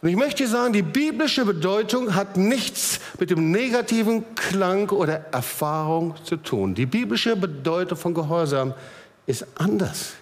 [0.00, 6.16] Und ich möchte sagen, die biblische Bedeutung hat nichts mit dem negativen Klang oder Erfahrung
[6.24, 6.74] zu tun.
[6.74, 8.74] Die biblische Bedeutung von Gehorsam
[9.26, 10.14] ist anders.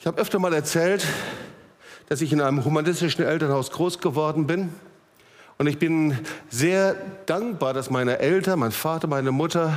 [0.00, 1.04] Ich habe öfter mal erzählt,
[2.08, 4.72] dass ich in einem humanistischen Elternhaus groß geworden bin.
[5.58, 6.18] Und ich bin
[6.48, 9.76] sehr dankbar, dass meine Eltern, mein Vater, meine Mutter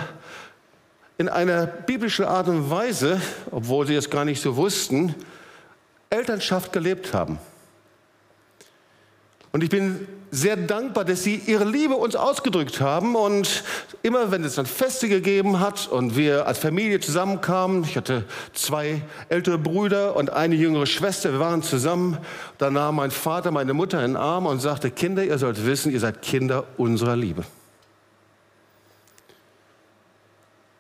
[1.18, 5.14] in einer biblischen Art und Weise, obwohl sie es gar nicht so wussten,
[6.10, 7.38] Elternschaft gelebt haben.
[9.52, 13.16] Und ich bin sehr dankbar, dass sie ihre Liebe uns ausgedrückt haben.
[13.16, 13.64] Und
[14.02, 19.02] immer wenn es dann Feste gegeben hat und wir als Familie zusammenkamen, ich hatte zwei
[19.28, 22.18] ältere Brüder und eine jüngere Schwester, wir waren zusammen,
[22.58, 25.92] da nahm mein Vater meine Mutter in den Arm und sagte, Kinder, ihr sollt wissen,
[25.92, 27.44] ihr seid Kinder unserer Liebe.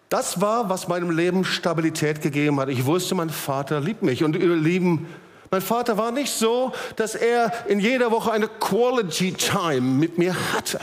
[0.08, 2.68] Das war, was meinem Leben Stabilität gegeben hat.
[2.68, 4.26] Ich wusste, mein Vater liebt mich.
[4.26, 5.08] Und ihr Lieben,
[5.52, 10.34] mein Vater war nicht so, dass er in jeder Woche eine Quality Time mit mir
[10.54, 10.80] hatte.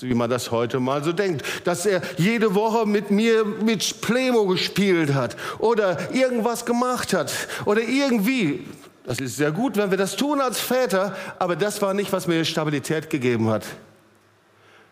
[0.00, 1.44] Wie man das heute mal so denkt.
[1.62, 7.32] Dass er jede Woche mit mir mit Plemo gespielt hat oder irgendwas gemacht hat
[7.66, 8.66] oder irgendwie.
[9.04, 12.26] Das ist sehr gut, wenn wir das tun als Väter, aber das war nicht, was
[12.26, 13.64] mir Stabilität gegeben hat.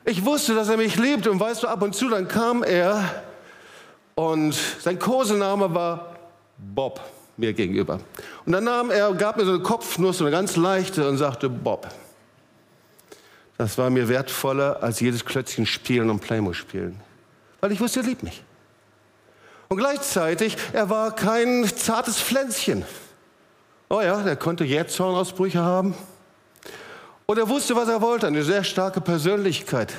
[0.05, 3.23] Ich wusste, dass er mich liebt und weißt du, ab und zu dann kam er
[4.15, 6.17] und sein Kosename war
[6.57, 7.01] Bob
[7.41, 8.01] mir gegenüber.
[8.47, 11.49] Und dann nahm er, gab mir so eine Kopfnuss, so eine ganz leichte und sagte,
[11.49, 11.89] Bob,
[13.59, 17.01] das war mir wertvoller als jedes Klötzchen spielen und Playmo spielen.
[17.61, 18.43] Weil ich wusste, er liebt mich.
[19.69, 22.85] Und gleichzeitig, er war kein zartes Pflänzchen.
[23.89, 25.95] Oh ja, der konnte Jähzornausbrüche haben.
[27.27, 29.93] Und er wusste, was er wollte, eine sehr starke Persönlichkeit.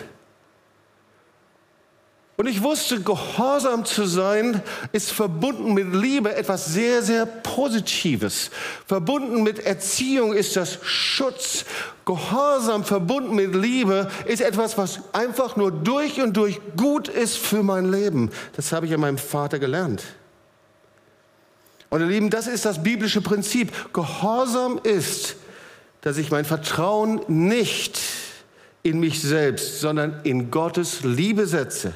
[2.41, 8.49] Und ich wusste, gehorsam zu sein ist verbunden mit Liebe etwas sehr, sehr Positives.
[8.87, 11.65] Verbunden mit Erziehung ist das Schutz.
[12.03, 17.61] Gehorsam verbunden mit Liebe ist etwas, was einfach nur durch und durch gut ist für
[17.61, 18.31] mein Leben.
[18.55, 20.01] Das habe ich an meinem Vater gelernt.
[21.91, 23.93] Und ihr Lieben, das ist das biblische Prinzip.
[23.93, 25.35] Gehorsam ist,
[26.01, 27.99] dass ich mein Vertrauen nicht
[28.81, 31.93] in mich selbst, sondern in Gottes Liebe setze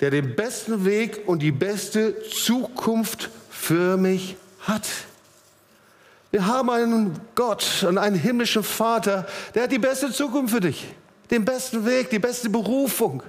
[0.00, 4.86] der den besten Weg und die beste Zukunft für mich hat.
[6.30, 10.86] Wir haben einen Gott und einen himmlischen Vater, der hat die beste Zukunft für dich,
[11.30, 13.22] den besten Weg, die beste Berufung.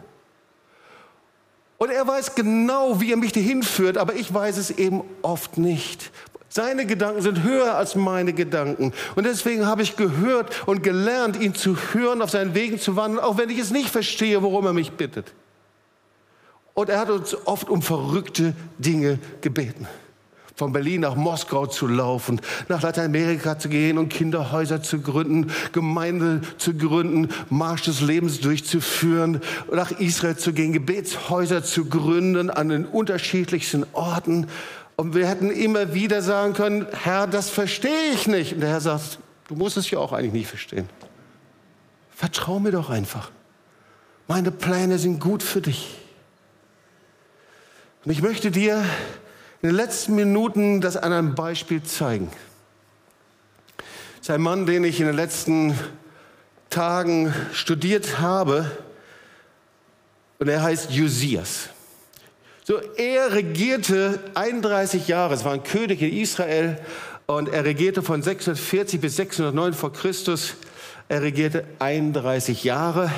[1.78, 5.58] Und er weiß genau, wie er mich dahin führt, aber ich weiß es eben oft
[5.58, 6.12] nicht.
[6.50, 8.92] Seine Gedanken sind höher als meine Gedanken.
[9.16, 13.24] Und deswegen habe ich gehört und gelernt, ihn zu hören, auf seinen Wegen zu wandeln,
[13.24, 15.32] auch wenn ich es nicht verstehe, worum er mich bittet.
[16.80, 19.86] Und er hat uns oft um verrückte Dinge gebeten.
[20.56, 22.40] Von Berlin nach Moskau zu laufen,
[22.70, 29.42] nach Lateinamerika zu gehen und Kinderhäuser zu gründen, Gemeinde zu gründen, Marsch des Lebens durchzuführen,
[29.70, 34.48] nach Israel zu gehen, Gebetshäuser zu gründen an den unterschiedlichsten Orten.
[34.96, 38.54] Und wir hätten immer wieder sagen können, Herr, das verstehe ich nicht.
[38.54, 40.88] Und der Herr sagt, du musst es ja auch eigentlich nicht verstehen.
[42.10, 43.32] Vertrau mir doch einfach.
[44.30, 45.98] Meine Pläne sind gut für dich.
[48.06, 48.86] Und ich möchte dir
[49.62, 52.32] in den letzten Minuten das an einem Beispiel zeigen.
[53.78, 55.78] Das ist ein Mann, den ich in den letzten
[56.70, 58.72] Tagen studiert habe.
[60.38, 61.70] Und er heißt Josias.
[62.64, 66.80] So, er regierte 31 Jahre, es war ein König in Israel
[67.26, 70.54] und er regierte von 640 bis 609 vor Christus.
[71.10, 73.12] Er regierte 31 Jahre.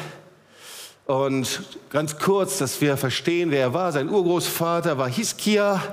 [1.11, 3.91] Und ganz kurz, dass wir verstehen, wer er war.
[3.91, 5.83] Sein Urgroßvater war Hiskia.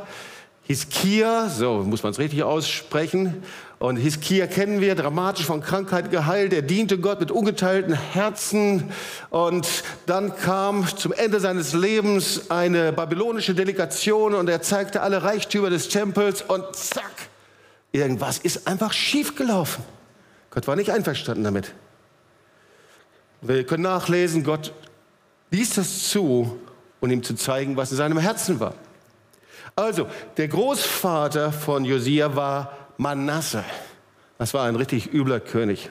[0.62, 3.42] Hiskia, so muss man es richtig aussprechen.
[3.80, 6.52] Und Hiskia kennen wir, dramatisch von Krankheit geheilt.
[6.52, 8.92] Er diente Gott mit ungeteilten Herzen.
[9.30, 9.66] Und
[10.06, 15.88] dann kam zum Ende seines Lebens eine babylonische Delegation und er zeigte alle Reichtümer des
[15.88, 17.10] Tempels und zack,
[17.90, 19.82] irgendwas ist einfach schiefgelaufen.
[20.50, 21.74] Gott war nicht einverstanden damit.
[23.40, 24.72] Wir können nachlesen, Gott
[25.50, 26.58] ließ das zu,
[27.00, 28.74] um ihm zu zeigen, was in seinem Herzen war.
[29.76, 33.64] Also, der Großvater von Josia war Manasse.
[34.38, 35.90] Das war ein richtig übler König.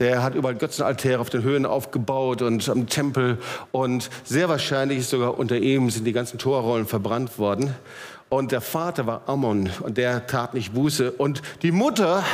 [0.00, 3.38] Der hat überall Götzenaltäre auf den Höhen aufgebaut und am Tempel.
[3.70, 7.74] Und sehr wahrscheinlich ist sogar unter ihm sind die ganzen Torrollen verbrannt worden.
[8.30, 11.10] Und der Vater war Ammon und der tat nicht Buße.
[11.10, 12.24] Und die Mutter,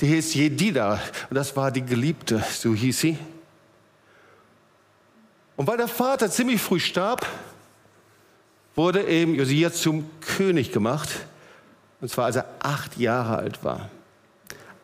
[0.00, 1.00] die hieß Jedida.
[1.30, 3.18] Und das war die Geliebte, so hieß sie.
[5.56, 7.26] Und weil der Vater ziemlich früh starb,
[8.74, 11.08] wurde eben Josia zum König gemacht.
[12.00, 13.88] Und zwar als er acht Jahre alt war.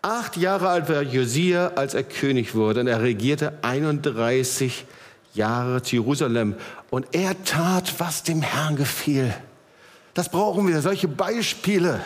[0.03, 2.81] Acht Jahre alt war Josia, als er König wurde.
[2.81, 4.87] Und er regierte 31
[5.35, 6.55] Jahre Jerusalem.
[6.89, 9.35] Und er tat, was dem Herrn gefiel.
[10.15, 12.01] Das brauchen wir, solche Beispiele.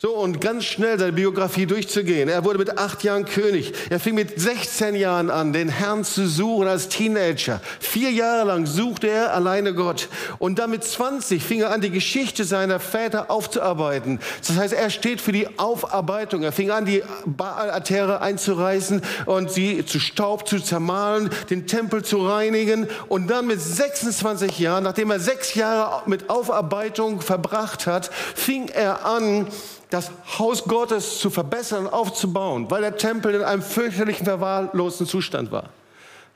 [0.00, 2.28] So, und ganz schnell seine Biografie durchzugehen.
[2.28, 3.72] Er wurde mit acht Jahren König.
[3.90, 7.60] Er fing mit 16 Jahren an, den Herrn zu suchen als Teenager.
[7.80, 10.08] Vier Jahre lang suchte er alleine Gott.
[10.38, 14.20] Und dann mit 20 fing er an, die Geschichte seiner Väter aufzuarbeiten.
[14.46, 16.44] Das heißt, er steht für die Aufarbeitung.
[16.44, 22.24] Er fing an, die Baal-Altäre einzureißen und sie zu Staub zu zermahlen, den Tempel zu
[22.24, 22.86] reinigen.
[23.08, 29.04] Und dann mit 26 Jahren, nachdem er sechs Jahre mit Aufarbeitung verbracht hat, fing er
[29.04, 29.48] an,
[29.90, 35.50] das Haus Gottes zu verbessern und aufzubauen, weil der Tempel in einem fürchterlichen, verwahrlosen Zustand
[35.50, 35.70] war.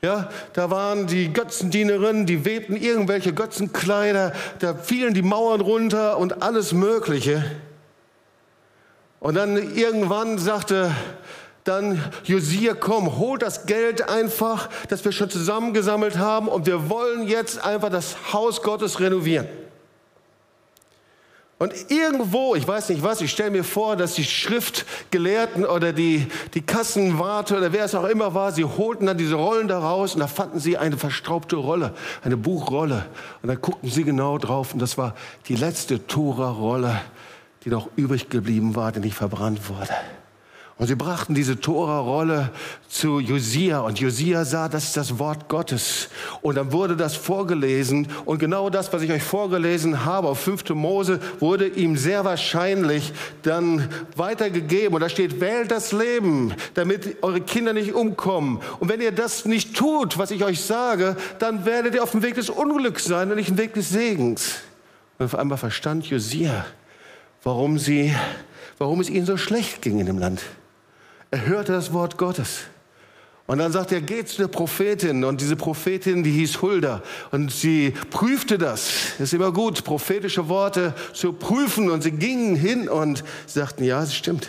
[0.01, 6.43] Ja, da waren die Götzendienerinnen, die webten irgendwelche Götzenkleider, da fielen die Mauern runter und
[6.43, 7.45] alles Mögliche.
[9.21, 10.91] Und dann irgendwann sagte
[11.63, 17.25] dann Josia, komm, hol das Geld einfach, das wir schon zusammengesammelt haben und wir wollen
[17.25, 19.47] jetzt einfach das Haus Gottes renovieren.
[21.63, 26.27] Und irgendwo, ich weiß nicht was, ich stelle mir vor, dass die Schriftgelehrten oder die,
[26.53, 30.13] die Kassenwarte oder wer es auch immer war, sie holten dann diese Rollen da raus
[30.13, 33.05] und da fanden sie eine verstaubte Rolle, eine Buchrolle.
[33.41, 35.15] Und da guckten sie genau drauf und das war
[35.47, 36.99] die letzte Tora-Rolle,
[37.63, 39.93] die noch übrig geblieben war, die nicht verbrannt wurde.
[40.79, 42.49] Und sie brachten diese Tora-Rolle
[42.89, 46.09] zu Josia und Josia sah, das ist das Wort Gottes.
[46.41, 50.71] Und dann wurde das vorgelesen und genau das, was ich euch vorgelesen habe auf 5.
[50.71, 54.95] Mose, wurde ihm sehr wahrscheinlich dann weitergegeben.
[54.95, 58.59] Und da steht, wählt das Leben, damit eure Kinder nicht umkommen.
[58.79, 62.23] Und wenn ihr das nicht tut, was ich euch sage, dann werdet ihr auf dem
[62.23, 64.55] Weg des Unglücks sein und nicht im Weg des Segens.
[65.19, 66.65] Und auf einmal verstand Josia,
[67.43, 68.15] warum sie,
[68.79, 70.41] warum es ihnen so schlecht ging in dem Land.
[71.33, 72.65] Er hörte das Wort Gottes.
[73.47, 75.23] Und dann sagt er, geht zu der Prophetin.
[75.23, 77.01] Und diese Prophetin, die hieß Hulda.
[77.31, 79.17] Und sie prüfte das.
[79.17, 81.89] Ist immer gut, prophetische Worte zu prüfen.
[81.89, 84.47] Und sie gingen hin und sagten, ja, es stimmt.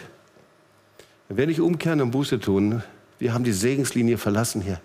[1.29, 2.83] Wenn wir nicht umkehren und Buße tun,
[3.18, 4.79] wir haben die Segenslinie verlassen hier.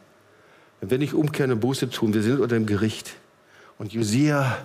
[0.80, 3.12] Wenn wir nicht umkehren und Buße tun, wir sind unter dem Gericht.
[3.78, 4.58] Und Josia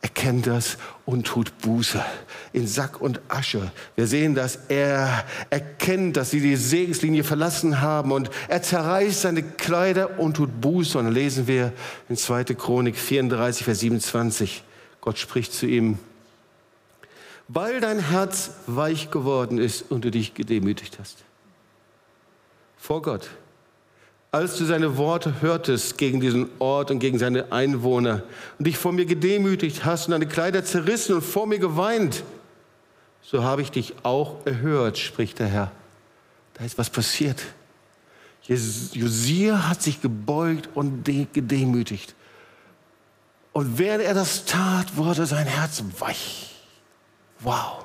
[0.00, 2.04] erkennt das und tut Buße
[2.52, 3.72] in Sack und Asche.
[3.96, 9.42] Wir sehen, dass er erkennt, dass sie die Segenslinie verlassen haben und er zerreißt seine
[9.42, 10.98] Kleider und tut Buße.
[10.98, 11.72] Und dann lesen wir
[12.08, 12.44] in 2.
[12.44, 14.62] Chronik 34, Vers 27.
[15.00, 15.98] Gott spricht zu ihm,
[17.48, 21.24] weil dein Herz weich geworden ist und du dich gedemütigt hast.
[22.76, 23.28] Vor Gott
[24.30, 28.22] als du seine Worte hörtest gegen diesen Ort und gegen seine Einwohner
[28.58, 32.24] und dich vor mir gedemütigt hast und deine Kleider zerrissen und vor mir geweint,
[33.22, 35.72] so habe ich dich auch erhört, spricht der Herr.
[36.54, 37.42] Da ist was passiert.
[38.46, 42.14] Josia hat sich gebeugt und gedemütigt.
[43.52, 46.54] Und während er das tat, wurde sein Herz weich.
[47.40, 47.84] Wow.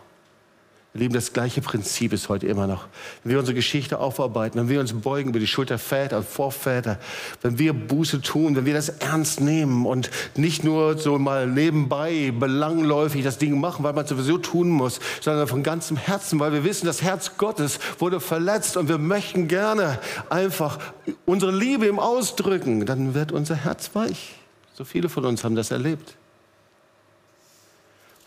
[0.96, 2.86] Lieben, das gleiche Prinzip ist heute immer noch.
[3.24, 7.00] Wenn wir unsere Geschichte aufarbeiten, wenn wir uns beugen über die Schulter Väter und Vorväter,
[7.42, 12.32] wenn wir Buße tun, wenn wir das ernst nehmen und nicht nur so mal nebenbei
[12.38, 16.54] belangläufig das Ding machen, weil man es sowieso tun muss, sondern von ganzem Herzen, weil
[16.54, 19.98] wir wissen, das Herz Gottes wurde verletzt und wir möchten gerne
[20.30, 20.78] einfach
[21.26, 24.36] unsere Liebe ihm ausdrücken, dann wird unser Herz weich.
[24.76, 26.14] So viele von uns haben das erlebt.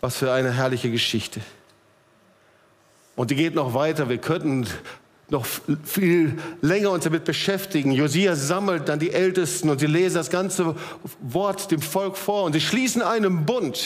[0.01, 1.39] Was für eine herrliche Geschichte.
[3.17, 4.09] Und die geht noch weiter.
[4.09, 4.67] Wir könnten
[5.29, 5.45] noch
[5.83, 7.91] viel länger uns damit beschäftigen.
[7.91, 10.75] Josia sammelt dann die Ältesten und sie lesen das ganze
[11.19, 13.83] Wort dem Volk vor und sie schließen einen Bund,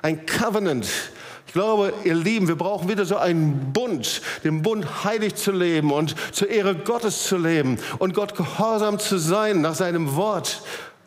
[0.00, 0.88] ein Covenant.
[1.46, 5.92] Ich glaube, ihr Lieben, wir brauchen wieder so einen Bund, den Bund heilig zu leben
[5.92, 10.62] und zur Ehre Gottes zu leben und Gott gehorsam zu sein nach seinem Wort.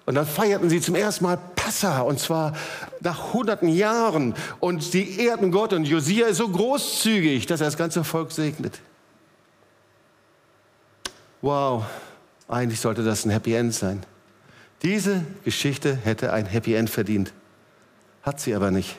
[0.06, 2.54] Und dann feierten sie zum ersten Mal Passa, und zwar
[3.02, 4.36] nach hunderten Jahren.
[4.60, 8.80] Und sie ehrten Gott und Josia ist so großzügig, dass er das ganze Volk segnet.
[11.42, 11.86] Wow,
[12.48, 14.04] eigentlich sollte das ein Happy End sein.
[14.82, 17.34] Diese Geschichte hätte ein Happy End verdient.
[18.24, 18.98] Hat sie aber nicht.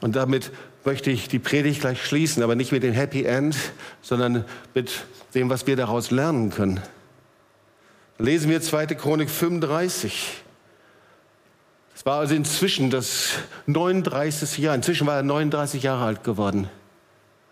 [0.00, 0.52] Und damit
[0.84, 3.56] möchte ich die Predigt gleich schließen, aber nicht mit dem Happy End,
[4.02, 6.80] sondern mit dem, was wir daraus lernen können.
[8.18, 8.86] Lesen wir 2.
[8.88, 10.42] Chronik 35.
[11.96, 13.30] Es war also inzwischen das
[13.64, 14.58] 39.
[14.58, 14.74] Jahr.
[14.74, 16.68] Inzwischen war er 39 Jahre alt geworden.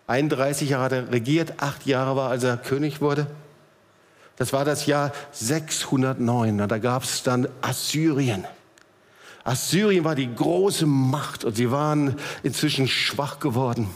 [0.06, 3.26] 31 Jahre hat er regiert, acht Jahre war, als er König wurde.
[4.36, 6.68] Das war das Jahr 609.
[6.68, 8.44] Da gab es dann Assyrien.
[9.44, 13.88] Assyrien war die große Macht und sie waren inzwischen schwach geworden.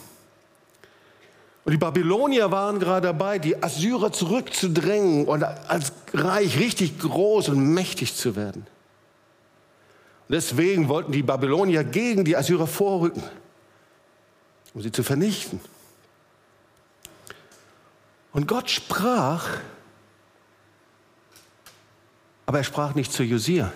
[1.67, 7.75] Und die Babylonier waren gerade dabei, die Assyrer zurückzudrängen und als Reich richtig groß und
[7.75, 8.67] mächtig zu werden.
[10.29, 13.23] Deswegen wollten die Babylonier gegen die Assyrer vorrücken,
[14.75, 15.61] um sie zu vernichten.
[18.33, 19.49] Und Gott sprach,
[22.45, 23.73] aber er sprach nicht zu Josia.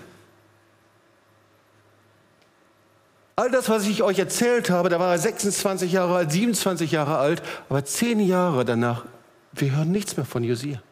[3.35, 7.17] All das, was ich euch erzählt habe, da war er 26 Jahre alt, 27 Jahre
[7.17, 9.07] alt, aber zehn Jahre danach,
[9.53, 10.83] wir hören nichts mehr von Josia.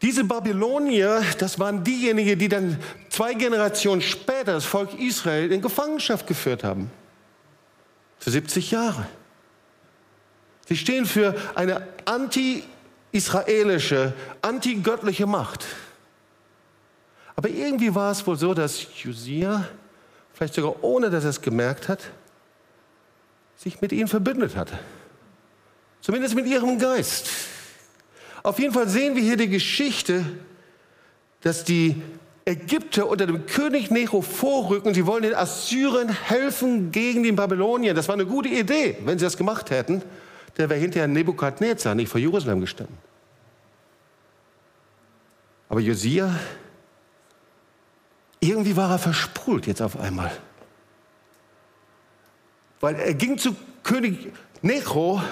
[0.00, 2.78] Diese Babylonier, das waren diejenigen, die dann
[3.08, 6.90] zwei Generationen später das Volk Israel in Gefangenschaft geführt haben.
[8.18, 9.08] Für 70 Jahre.
[10.68, 15.64] Sie stehen für eine anti-israelische, anti-göttliche Macht.
[17.34, 19.66] Aber irgendwie war es wohl so, dass Josia,
[20.34, 22.00] vielleicht sogar ohne dass er es gemerkt hat,
[23.56, 24.78] sich mit ihnen verbündet hatte.
[26.00, 27.28] Zumindest mit ihrem Geist.
[28.42, 30.24] Auf jeden Fall sehen wir hier die Geschichte,
[31.40, 32.00] dass die
[32.44, 34.94] Ägypter unter dem König Nero vorrücken.
[34.94, 37.94] Sie wollen den Assyrern helfen gegen den Babylonier.
[37.94, 40.02] Das war eine gute Idee, wenn sie das gemacht hätten.
[40.56, 42.96] Der wäre hinterher Nebukadnezar nicht vor Jerusalem gestanden.
[45.68, 46.34] Aber Josia,
[48.40, 50.32] irgendwie war er versprult jetzt auf einmal.
[52.80, 54.32] Weil er ging zu König
[54.62, 55.22] Necho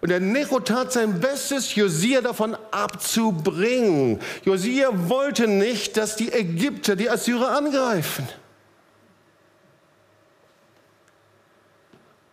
[0.00, 4.20] und der Necho tat sein Bestes, Josia davon abzubringen.
[4.44, 8.28] Josia wollte nicht, dass die Ägypter die Assyrer angreifen.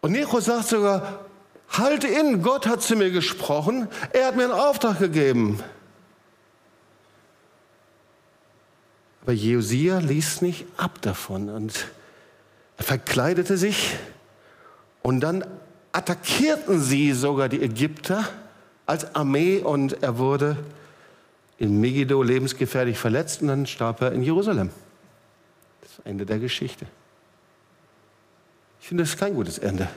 [0.01, 1.25] Und Necho sagt sogar,
[1.69, 5.63] halte in, Gott hat zu mir gesprochen, er hat mir einen Auftrag gegeben.
[9.21, 11.87] Aber Josia ließ nicht ab davon und
[12.77, 13.95] er verkleidete sich
[15.03, 15.45] und dann
[15.91, 18.27] attackierten sie sogar die Ägypter
[18.85, 20.57] als Armee und er wurde
[21.57, 24.69] in Megiddo lebensgefährlich verletzt und dann starb er in Jerusalem.
[25.81, 26.85] Das Ende der Geschichte.
[28.81, 29.87] Ich finde, das ist kein gutes Ende.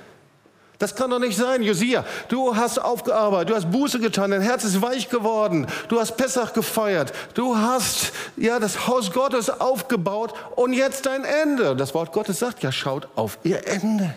[0.78, 2.04] Das kann doch nicht sein, Josia.
[2.28, 6.52] Du hast aufgearbeitet, du hast Buße getan, dein Herz ist weich geworden, du hast Pessach
[6.52, 11.76] gefeiert, du hast ja das Haus Gottes aufgebaut und jetzt dein Ende.
[11.76, 14.14] Das Wort Gottes sagt ja, schaut auf ihr Ende.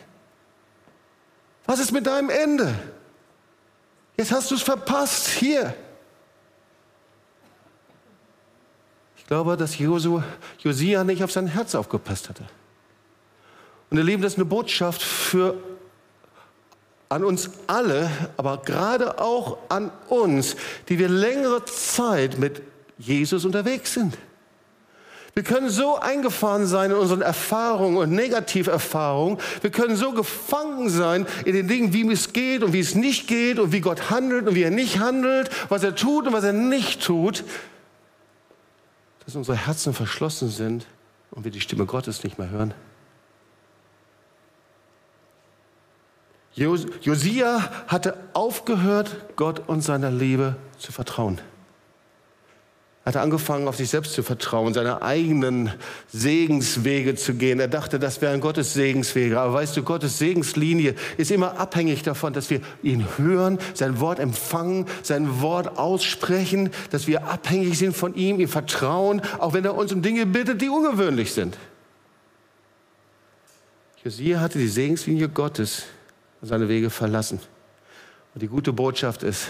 [1.68, 2.74] Was ist mit deinem Ende?
[4.18, 5.28] Jetzt hast du es verpasst.
[5.28, 5.76] Hier.
[9.18, 12.46] Ich glaube, dass Josia nicht auf sein Herz aufgepasst hatte.
[13.90, 15.56] Und ihr Lieben, das ist eine Botschaft für
[17.10, 20.56] an uns alle, aber gerade auch an uns,
[20.90, 22.62] die wir längere Zeit mit
[22.98, 24.18] Jesus unterwegs sind.
[25.38, 29.38] Wir können so eingefahren sein in unseren Erfahrungen und Negativerfahrungen.
[29.62, 33.28] Wir können so gefangen sein in den Dingen, wie es geht und wie es nicht
[33.28, 36.44] geht und wie Gott handelt und wie er nicht handelt, was er tut und was
[36.44, 37.44] er nicht tut,
[39.26, 40.88] dass unsere Herzen verschlossen sind
[41.30, 42.74] und wir die Stimme Gottes nicht mehr hören.
[46.56, 51.40] Jos Josia hatte aufgehört, Gott und seiner Liebe zu vertrauen.
[53.08, 55.72] Er hatte angefangen, auf sich selbst zu vertrauen, seine eigenen
[56.10, 57.58] Segenswege zu gehen.
[57.58, 59.40] Er dachte, das wären Gottes Segenswege.
[59.40, 64.20] Aber weißt du, Gottes Segenslinie ist immer abhängig davon, dass wir ihn hören, sein Wort
[64.20, 69.76] empfangen, sein Wort aussprechen, dass wir abhängig sind von ihm, ihm vertrauen, auch wenn er
[69.76, 71.58] uns um Dinge bittet, die ungewöhnlich sind.
[74.04, 75.84] Josia hatte die Segenslinie Gottes
[76.42, 77.40] und seine Wege verlassen.
[78.34, 79.48] Und die gute Botschaft ist,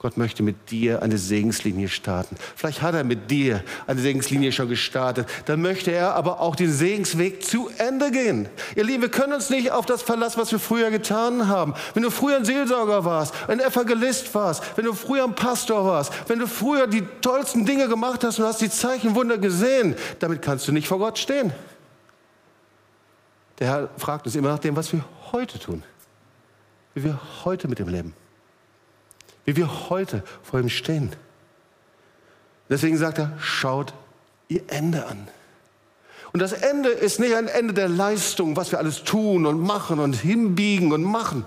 [0.00, 2.36] Gott möchte mit dir eine Segenslinie starten.
[2.56, 5.28] Vielleicht hat er mit dir eine Segenslinie schon gestartet.
[5.44, 8.48] Dann möchte er aber auch den Segensweg zu Ende gehen.
[8.76, 11.74] Ihr Lieben, wir können uns nicht auf das verlassen, was wir früher getan haben.
[11.92, 16.14] Wenn du früher ein Seelsorger warst, ein Evangelist warst, wenn du früher ein Pastor warst,
[16.28, 20.66] wenn du früher die tollsten Dinge gemacht hast und hast die Zeichenwunder gesehen, damit kannst
[20.66, 21.52] du nicht vor Gott stehen.
[23.58, 25.82] Der Herr fragt uns immer nach dem, was wir heute tun.
[26.94, 28.14] Wie wir heute mit ihm leben
[29.50, 31.10] wie wir heute vor ihm stehen.
[32.68, 33.92] Deswegen sagt er, schaut
[34.46, 35.26] ihr Ende an.
[36.32, 39.98] Und das Ende ist nicht ein Ende der Leistung, was wir alles tun und machen
[39.98, 41.44] und hinbiegen und machen.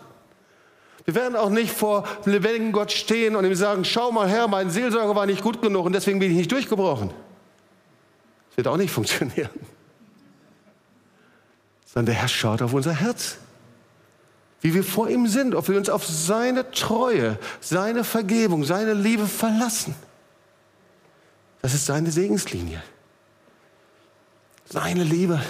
[1.05, 4.49] Wir werden auch nicht vor dem lebendigen Gott stehen und ihm sagen, schau mal her,
[4.49, 7.09] mein Seelsorger war nicht gut genug und deswegen bin ich nicht durchgebrochen.
[8.49, 9.49] Das wird auch nicht funktionieren.
[11.85, 13.37] Sondern der Herr schaut auf unser Herz
[14.63, 19.27] wie wir vor ihm sind, ob wir uns auf seine Treue, seine Vergebung, seine Liebe
[19.27, 19.93] verlassen.
[21.61, 22.81] Das ist seine Segenslinie.
[24.65, 25.43] Seine Liebe.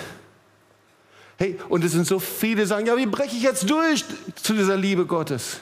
[1.37, 4.03] Hey, und es sind so viele, die sagen, ja, wie breche ich jetzt durch
[4.35, 5.59] zu dieser Liebe Gottes?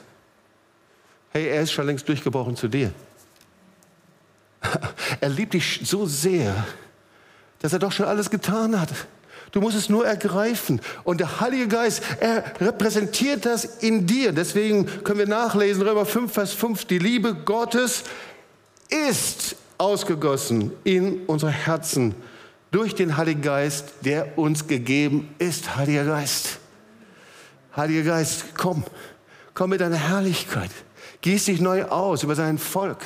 [1.31, 2.93] Hey, er ist schon längst durchgebrochen zu dir.
[5.19, 6.65] Er liebt dich so sehr,
[7.59, 8.89] dass er doch schon alles getan hat.
[9.51, 10.81] Du musst es nur ergreifen.
[11.03, 14.31] Und der Heilige Geist, er repräsentiert das in dir.
[14.31, 18.03] Deswegen können wir nachlesen, Römer 5, Vers 5, die Liebe Gottes
[18.89, 22.15] ist ausgegossen in unsere Herzen
[22.71, 25.75] durch den Heiligen Geist, der uns gegeben ist.
[25.75, 26.59] Heiliger Geist,
[27.75, 28.83] Heiliger Geist, komm,
[29.53, 30.71] komm mit deiner Herrlichkeit.
[31.21, 32.97] Gieß dich neu aus über sein Volk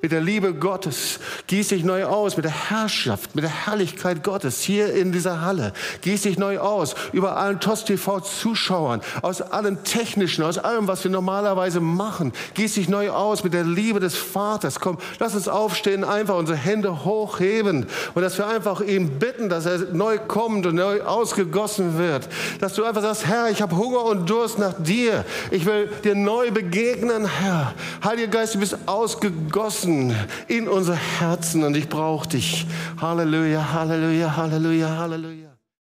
[0.00, 1.18] mit der Liebe Gottes.
[1.48, 5.72] Gieß dich neu aus mit der Herrschaft, mit der Herrlichkeit Gottes hier in dieser Halle.
[6.02, 11.80] Gieß dich neu aus über allen TOS-TV-Zuschauern, aus allem Technischen, aus allem, was wir normalerweise
[11.80, 12.32] machen.
[12.54, 14.78] Gieß dich neu aus mit der Liebe des Vaters.
[14.78, 19.66] Komm, lass uns aufstehen, einfach unsere Hände hochheben und dass wir einfach ihn bitten, dass
[19.66, 22.28] er neu kommt und neu ausgegossen wird.
[22.60, 25.24] Dass du einfach sagst, Herr, ich habe Hunger und Durst nach dir.
[25.50, 27.55] Ich will dir neu begegnen, Herr.
[28.04, 30.14] Heiliger Geist, du bist ausgegossen
[30.48, 32.66] in unser Herzen und ich brauche dich.
[33.00, 35.45] Halleluja, Halleluja, Halleluja, Halleluja.